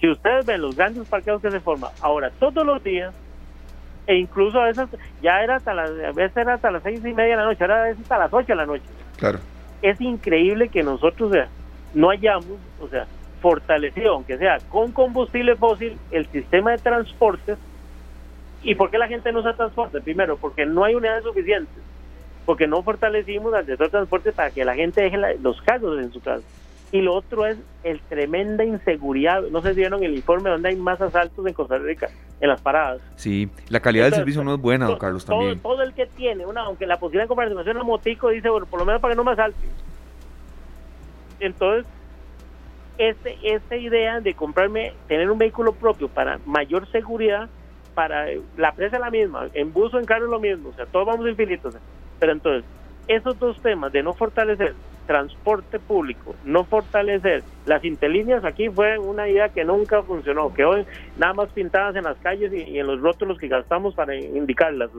[0.00, 3.14] Si ustedes ven los grandes parqueos que se forman ahora todos los días,
[4.06, 4.88] e incluso a veces
[5.22, 7.64] ya era hasta las, a veces era hasta las seis y media de la noche,
[7.64, 8.84] ahora es hasta las ocho de la noche.
[9.16, 9.38] Claro.
[9.80, 11.48] Es increíble que nosotros sea,
[11.94, 13.06] no hayamos, o sea,
[13.40, 17.58] fortalecido, aunque sea con combustible fósil, el sistema de transportes.
[18.62, 20.00] ¿Y por qué la gente no usa transporte?
[20.00, 21.82] Primero, porque no hay unidades suficientes
[22.44, 26.12] porque no fortalecimos al sector de transporte para que la gente deje los carros en
[26.12, 26.44] su casa.
[26.92, 29.42] Y lo otro es el tremenda inseguridad.
[29.50, 32.08] No se dieron el informe donde hay más asaltos en Costa Rica,
[32.40, 33.00] en las paradas.
[33.16, 35.58] Sí, la calidad del servicio no es buena, don Carlos, también.
[35.58, 38.78] Todo, el que tiene, una, aunque la posibilidad de comprarse una motico, dice, bueno, por
[38.78, 39.58] lo menos para que no me asalte.
[41.40, 41.84] Entonces,
[42.98, 47.48] este, esta idea de comprarme, tener un vehículo propio para mayor seguridad,
[47.94, 48.26] para
[48.56, 50.86] la presa es la misma, en bus o en carro es lo mismo, o sea,
[50.86, 51.76] todos vamos infinitos.
[52.18, 52.64] Pero entonces,
[53.08, 54.74] esos dos temas de no fortalecer
[55.06, 60.86] transporte público, no fortalecer las interlíneas, aquí fue una idea que nunca funcionó, que hoy
[61.18, 64.90] nada más pintadas en las calles y, en los rótulos que gastamos para indicarlas.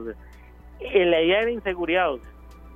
[0.80, 2.10] en la idea era inseguridad.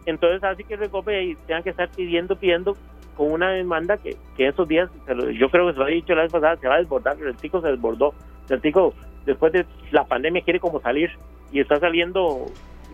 [0.06, 2.76] entonces, así que Recope y tengan que estar pidiendo, pidiendo
[3.16, 4.90] con una demanda que, que esos días,
[5.38, 7.36] yo creo que se lo ha dicho la vez pasada, se va a desbordar, el
[7.36, 8.14] tico se desbordó.
[8.48, 8.94] El tico,
[9.26, 11.10] después de la pandemia, quiere como salir
[11.52, 12.46] y está saliendo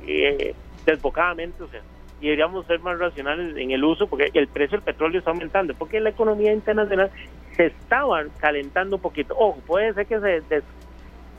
[0.07, 0.55] eh,
[0.87, 1.82] desbocadamente, o sea,
[2.20, 5.74] y deberíamos ser más racionales en el uso porque el precio del petróleo está aumentando,
[5.74, 7.11] porque la economía internacional
[7.57, 9.34] se estaba calentando un poquito.
[9.37, 10.62] Ojo, puede ser que se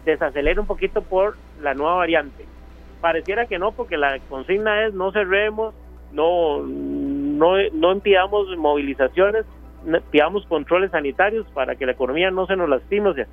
[0.06, 2.45] desacelere un poquito por la nueva variante.
[3.02, 5.74] Pareciera que no, porque la consigna es no cerremos,
[6.12, 9.45] no, no, no impidamos movilizaciones,
[10.12, 13.10] pidamos controles sanitarios para que la economía no se nos lastime.
[13.10, 13.28] O sea,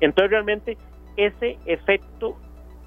[0.00, 0.76] entonces realmente
[1.16, 2.36] ese efecto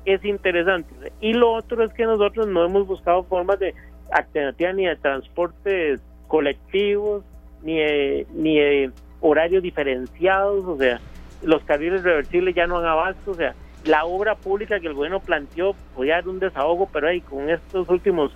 [0.05, 1.11] es interesante.
[1.21, 3.73] Y lo otro es que nosotros no hemos buscado formas de
[4.11, 7.23] alternativa ni de transportes colectivos,
[7.61, 8.91] ni de, ni
[9.21, 10.99] horarios diferenciados, o sea,
[11.41, 13.53] los carriles reversibles ya no han abasto, o sea,
[13.85, 17.87] la obra pública que el gobierno planteó podía dar un desahogo, pero ahí con estos
[17.89, 18.31] últimos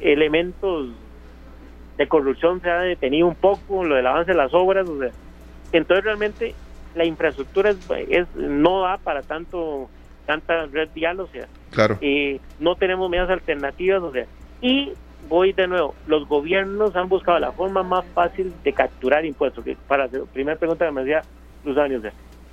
[0.00, 0.90] elementos
[1.96, 5.10] de corrupción se ha detenido un poco, lo del avance de las obras, o sea,
[5.72, 6.54] entonces realmente
[6.94, 9.88] la infraestructura es, no da para tanto
[10.26, 11.98] tanta red vial, o sea, claro.
[12.00, 14.26] Eh, no tenemos medidas alternativas, o sea,
[14.60, 14.92] y
[15.28, 19.76] voy de nuevo, los gobiernos han buscado la forma más fácil de capturar impuestos, que
[19.88, 21.22] para la primera pregunta que me decía
[21.64, 22.02] los años,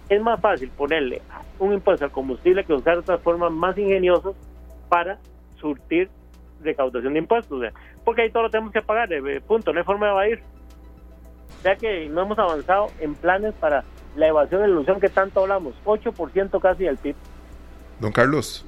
[0.09, 1.21] es más fácil ponerle
[1.59, 4.33] un impuesto al combustible que usar otras formas más ingeniosas
[4.87, 5.17] para
[5.59, 6.09] surtir
[6.63, 7.63] recaudación de impuestos,
[8.03, 10.43] porque ahí todo lo tenemos que pagar, eh, punto, no hay forma de evadir.
[11.63, 13.83] Ya que no hemos avanzado en planes para
[14.15, 17.15] la evasión y la ilusión que tanto hablamos, 8% casi del PIB.
[17.99, 18.65] Don Carlos,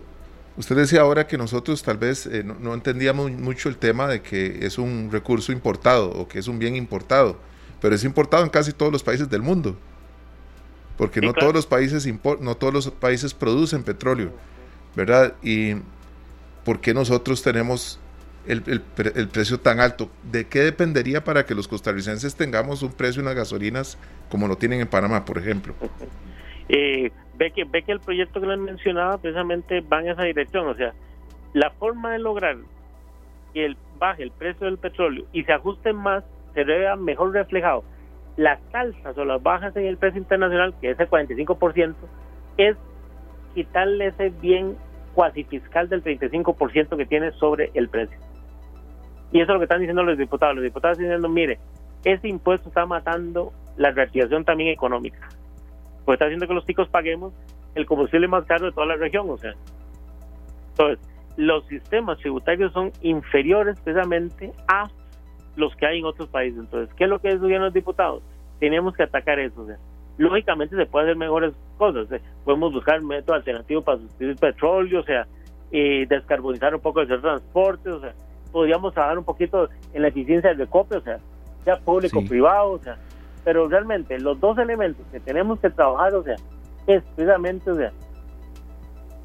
[0.58, 4.66] usted decía ahora que nosotros tal vez eh, no, entendíamos mucho el tema de que
[4.66, 7.38] es un recurso importado o que es un bien importado,
[7.80, 9.78] pero es importado en casi todos los países del mundo,
[10.98, 12.06] porque no todos los países
[12.42, 14.34] no todos los países producen petróleo,
[14.96, 15.34] ¿verdad?
[15.42, 15.76] Y
[16.66, 18.00] ¿por qué nosotros tenemos
[18.46, 20.12] el, el, precio tan alto?
[20.30, 23.98] ¿De qué dependería para que los costarricenses tengamos un precio en las gasolinas
[24.30, 25.74] como lo tienen en Panamá, por ejemplo?
[26.70, 30.68] Eh, ve que ve que el proyecto que les mencionaba precisamente va en esa dirección,
[30.68, 30.94] o sea,
[31.54, 32.58] la forma de lograr
[33.54, 37.84] que baje el precio del petróleo y se ajuste más, se vea mejor reflejado
[38.38, 41.96] las alzas o las bajas en el precio internacional, que es el 45%,
[42.58, 42.78] es
[43.54, 44.78] quitarle ese bien
[45.14, 48.18] cuasi fiscal del 35% que tiene sobre el precio.
[49.32, 50.56] Y eso es lo que están diciendo los diputados.
[50.56, 51.60] Los diputados están diciendo, mire,
[52.04, 55.30] ese impuesto está matando la reactivación también económica.
[56.06, 57.34] Pues está haciendo que los chicos paguemos
[57.76, 59.30] el combustible más caro de toda la región.
[59.30, 59.54] O sea,
[60.72, 61.00] entonces,
[61.38, 64.90] los sistemas tributarios son inferiores precisamente a
[65.56, 66.60] los que hay en otros países.
[66.60, 68.24] Entonces, ¿qué es lo que estudian los diputados?
[68.60, 69.62] Tenemos que atacar eso.
[69.62, 69.78] O sea,
[70.18, 72.08] lógicamente se pueden hacer mejores cosas.
[72.44, 75.28] Podemos buscar métodos alternativos para sustituir petróleo, o sea,
[75.72, 78.14] eh, descarbonizar un poco el transporte, o sea,
[78.52, 81.18] podríamos trabajar un poquito en la eficiencia del recopio, o sea,
[81.66, 82.98] ya público-privado, o sea,
[83.44, 86.36] pero realmente los dos elementos que tenemos que trabajar, o sea,
[86.88, 87.92] es precisamente, o sea,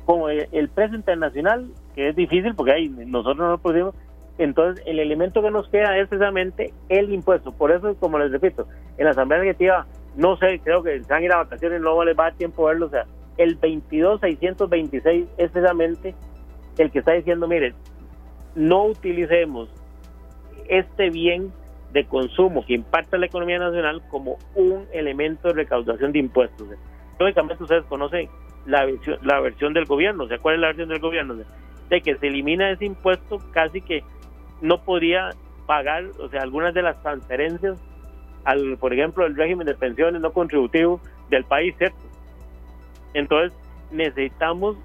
[0.05, 3.95] como el, precio internacional, que es difícil porque ahí nosotros no lo podemos,
[4.39, 7.53] entonces el elemento que nos queda es precisamente el impuesto.
[7.53, 9.87] Por eso, como les repito, en la Asamblea Legislativa
[10.17, 12.65] no sé, creo que se van a ir a vacaciones, no les va a tiempo
[12.65, 12.87] verlo.
[12.87, 13.07] O sea,
[13.37, 16.15] el 22626 es precisamente
[16.79, 17.75] el que está diciendo, miren,
[18.55, 19.69] no utilicemos
[20.69, 21.53] este bien
[21.93, 26.69] de consumo que impacta la economía nacional como un elemento de recaudación de impuestos.
[27.19, 28.29] Lógicamente ustedes conocen
[28.67, 31.37] la versión, la versión del gobierno, o sea, ¿cuál es la versión del gobierno?
[31.89, 34.03] De que se elimina ese impuesto casi que
[34.61, 35.31] no podría
[35.67, 37.79] pagar, o sea, algunas de las transferencias
[38.45, 41.99] al, por ejemplo, el régimen de pensiones no contributivo del país, ¿cierto?
[43.15, 43.53] Entonces,
[43.91, 44.77] necesitamos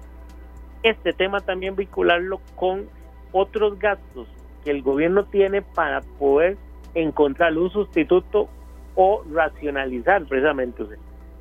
[0.82, 2.86] este tema también vincularlo con
[3.30, 4.26] otros gastos
[4.64, 6.56] que el gobierno tiene para poder
[6.94, 8.48] encontrar un sustituto
[8.94, 10.84] o racionalizar precisamente.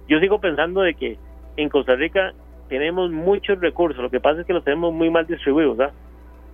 [0.08, 1.18] yo sigo pensando de que
[1.58, 2.34] en Costa Rica
[2.70, 5.78] tenemos muchos recursos, lo que pasa es que los tenemos muy mal distribuidos.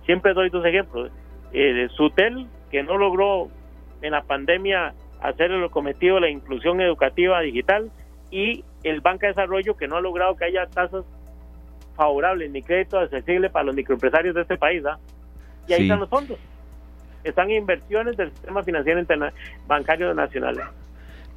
[0.04, 1.10] Siempre doy dos ejemplos.
[1.52, 3.48] Eh, Sutel, que no logró
[4.02, 7.90] en la pandemia hacer el cometido la inclusión educativa digital
[8.30, 11.04] y el Banca de Desarrollo que no ha logrado que haya tasas
[11.94, 14.82] favorables ni crédito accesible para los microempresarios de este país.
[15.66, 16.38] Y ahí están los fondos.
[17.24, 19.04] Están inversiones del sistema financiero
[19.66, 20.60] bancario nacional.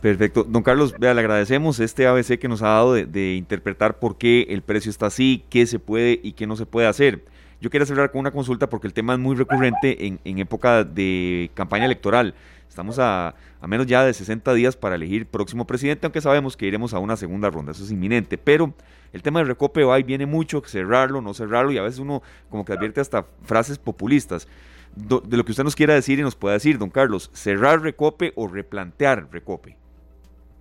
[0.01, 0.43] Perfecto.
[0.43, 4.47] Don Carlos, vea, le agradecemos este ABC que nos ha dado de, interpretar por qué
[4.49, 7.23] el precio está así, qué se puede y qué no se puede hacer.
[7.59, 10.83] Yo quiero cerrar con una consulta porque el tema es muy recurrente en, en época
[10.83, 12.33] de campaña electoral.
[12.71, 13.35] Estamos a,
[13.67, 17.17] menos ya de 60 días para elegir próximo presidente, aunque sabemos que iremos a una
[17.17, 18.37] segunda ronda, eso es inminente.
[18.37, 18.73] Pero
[19.11, 22.23] el tema del recope va y viene mucho, cerrarlo, no cerrarlo, y a veces uno
[22.49, 24.47] como que advierte hasta frases populistas.
[24.95, 28.33] De lo que usted nos quiera decir y nos pueda decir, don Carlos, cerrar recope
[28.35, 29.77] o replantear recope.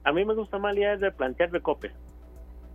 [0.05, 1.91] A mí me gusta más la idea de replantear recope.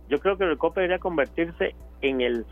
[0.08, 2.46] Yo creo que el recope debería convertirse en el,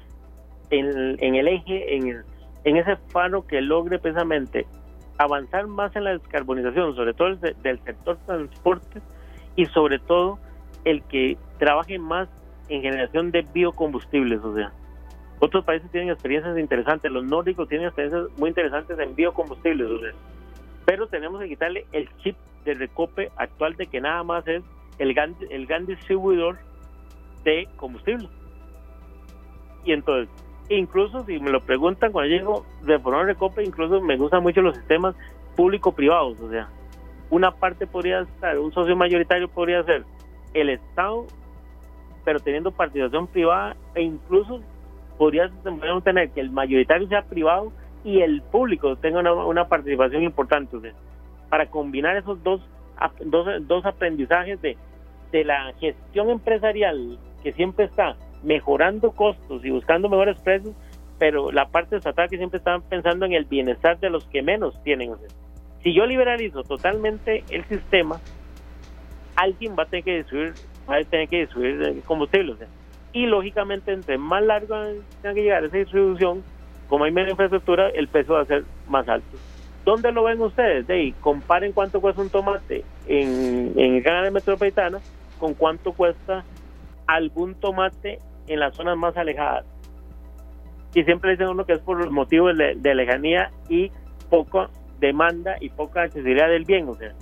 [0.71, 2.25] en, en el eje, en,
[2.65, 4.67] en ese faro que logre precisamente
[5.19, 9.01] avanzar más en la descarbonización, sobre todo del sector transporte
[9.55, 10.39] y sobre todo
[10.85, 12.29] el que trabaje más
[12.69, 14.73] en generación de biocombustibles, o sea,
[15.45, 20.13] otros países tienen experiencias interesantes, los nórdicos tienen experiencias muy interesantes en biocombustibles, sea,
[20.87, 24.63] pero tenemos que quitarle el chip de recope actual de que nada más es
[24.99, 26.59] el gran, el gran distribuidor
[27.45, 28.29] de combustible.
[29.85, 30.35] Y entonces,
[30.71, 34.77] incluso si me lo preguntan cuando llego de formar recope, incluso me gustan mucho los
[34.77, 35.15] sistemas
[35.57, 36.69] público-privados, o sea,
[37.31, 40.05] una parte podría estar, un socio mayoritario podría ser
[40.55, 41.27] el Estado,
[42.25, 44.63] pero teniendo participación privada e incluso
[45.19, 45.51] podría
[46.03, 47.73] tener que el mayoritario sea privado
[48.05, 50.93] y el público tenga una, participación importante.
[51.49, 52.61] para combinar esos dos,
[53.63, 54.77] dos, aprendizajes de,
[55.33, 60.75] de la gestión empresarial que siempre está mejorando costos y buscando mejores precios,
[61.19, 64.81] pero la parte estatal que siempre está pensando en el bienestar de los que menos
[64.83, 65.13] tienen.
[65.83, 68.21] si yo liberalizo totalmente el sistema,
[69.37, 70.55] alguien va a tener que destruir,
[70.89, 72.55] va a tener que destruir combustible.
[73.15, 74.77] Y lógicamente, entre más largo
[75.23, 76.43] tenga que llegar esa distribución,
[76.89, 79.39] como hay menos infraestructura, el peso va a ser más alto.
[79.87, 80.87] ¿Dónde lo ven ustedes?
[80.87, 84.99] De ahí, comparen cuánto cuesta un tomate en, en el canal metropolitana
[85.39, 86.45] con cuánto cuesta
[87.07, 89.65] algún tomate en las zonas más alejadas.
[90.95, 93.91] Y siempre dicen uno que es por los motivos de, lejanía y
[94.31, 96.89] poca demanda y poca accesibilidad del bien.
[96.89, 97.13] O sea,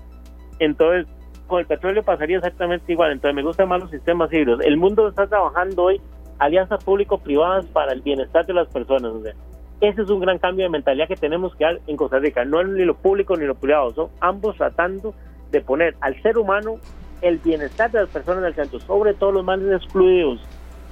[0.59, 1.07] entonces,
[1.53, 3.13] con el petróleo pasaría exactamente igual.
[3.13, 4.63] Entonces, me gustan más los sistemas híbridos.
[4.65, 6.01] El mundo está trabajando hoy
[6.39, 9.13] alianzas público-privadas para el bienestar de las personas.
[9.13, 9.35] O sea,
[9.83, 12.47] ese es un gran cambio de mentalidad que tenemos que dar en Costa Rica.
[12.47, 15.15] No es ni lo público ni lo privado, son ambos tratando
[15.51, 16.77] de poner al ser humano
[17.21, 20.41] el bienestar de las personas del centro, sobre todo los más excluidos.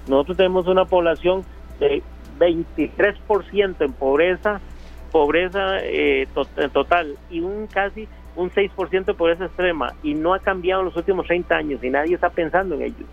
[0.09, 1.43] Nosotros tenemos una población
[1.79, 2.03] de
[2.39, 4.61] 23% en pobreza,
[5.11, 6.29] pobreza eh,
[6.75, 8.07] total y un casi
[8.41, 11.91] un 6% de pobreza extrema y no ha cambiado en los últimos 30 años y
[11.91, 13.07] nadie está pensando en ello.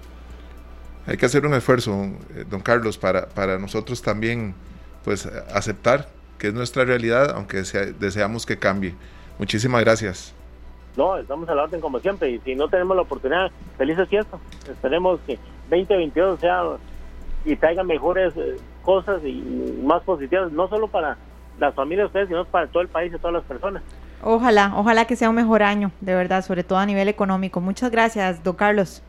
[1.05, 1.93] Hay que hacer un esfuerzo,
[2.35, 4.55] eh, don Carlos, para, para nosotros también
[5.03, 7.63] pues aceptar que es nuestra realidad, aunque
[7.99, 8.93] deseamos que cambie.
[9.39, 10.33] Muchísimas gracias.
[10.95, 14.39] No, estamos a la orden como siempre y si no tenemos la oportunidad, felices fiestas.
[14.69, 15.37] Esperemos que
[15.69, 16.63] 2022 sea
[17.45, 21.17] y traiga mejores eh, cosas y más positivas, no solo para
[21.59, 23.83] las familias de ustedes, sino para todo el país y todas las personas.
[24.21, 27.61] Ojalá, ojalá que sea un mejor año, de verdad, sobre todo a nivel económico.
[27.61, 29.01] Muchas gracias, don Carlos.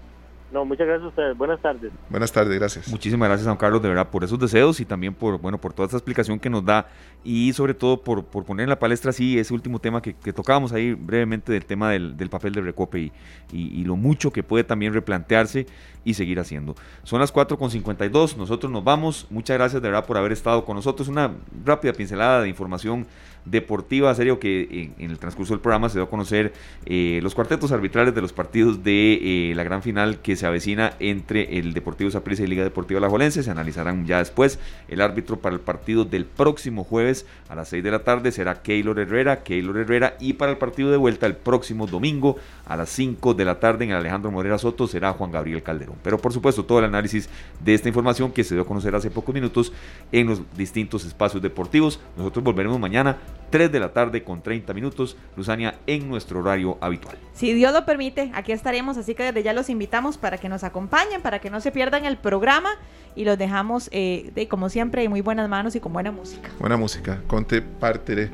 [0.50, 1.36] No, muchas gracias a ustedes.
[1.36, 1.92] Buenas tardes.
[2.08, 2.88] Buenas tardes, gracias.
[2.88, 5.86] Muchísimas gracias, don Carlos, de verdad, por esos deseos y también por, bueno, por toda
[5.86, 6.88] esta explicación que nos da
[7.22, 10.72] y sobre todo por, por poner en la palestra, sí, ese último tema que, tocábamos
[10.72, 13.12] ahí brevemente del tema del, papel de Recope y,
[13.52, 15.66] y, lo mucho que puede también replantearse
[16.02, 16.74] y seguir haciendo.
[17.02, 19.26] Son las 4.52, nosotros nos vamos.
[19.28, 21.08] Muchas gracias de verdad por haber estado con nosotros.
[21.08, 21.32] Una
[21.62, 23.06] rápida pincelada de información
[23.44, 26.52] deportiva, serio que en, el transcurso del programa se dio a conocer
[26.86, 30.94] eh, los cuartetos arbitrales de los partidos de eh, la gran final que se avecina
[31.00, 33.42] entre el Deportivo Saprissa y Liga Deportiva La Jolense.
[33.42, 34.58] Se analizarán ya después.
[34.88, 38.62] El árbitro para el partido del próximo jueves a las 6 de la tarde será
[38.62, 42.36] Keylor Herrera, Keylor Herrera y para el partido de vuelta el próximo domingo
[42.66, 45.96] a las 5 de la tarde en Alejandro Morera Soto será Juan Gabriel Calderón.
[46.02, 47.28] Pero por supuesto todo el análisis
[47.60, 49.72] de esta información que se dio a conocer hace pocos minutos
[50.12, 52.00] en los distintos espacios deportivos.
[52.16, 53.16] Nosotros volveremos mañana
[53.50, 57.16] 3 de la tarde con 30 minutos, Luzania, en nuestro horario habitual.
[57.32, 60.64] Si Dios lo permite, aquí estaremos, así que desde ya los invitamos para que nos
[60.64, 62.70] acompañen, para que no se pierdan el programa
[63.14, 66.50] y los dejamos, eh, de, como siempre, en muy buenas manos y con buena música.
[66.58, 68.30] Buena música, conte parte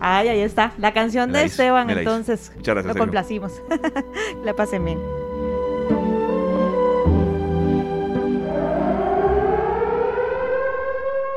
[0.00, 3.52] Ay, ahí está, la canción de Esteban, entonces Muchas gracias, lo complacimos.
[4.44, 4.98] Le pasen bien.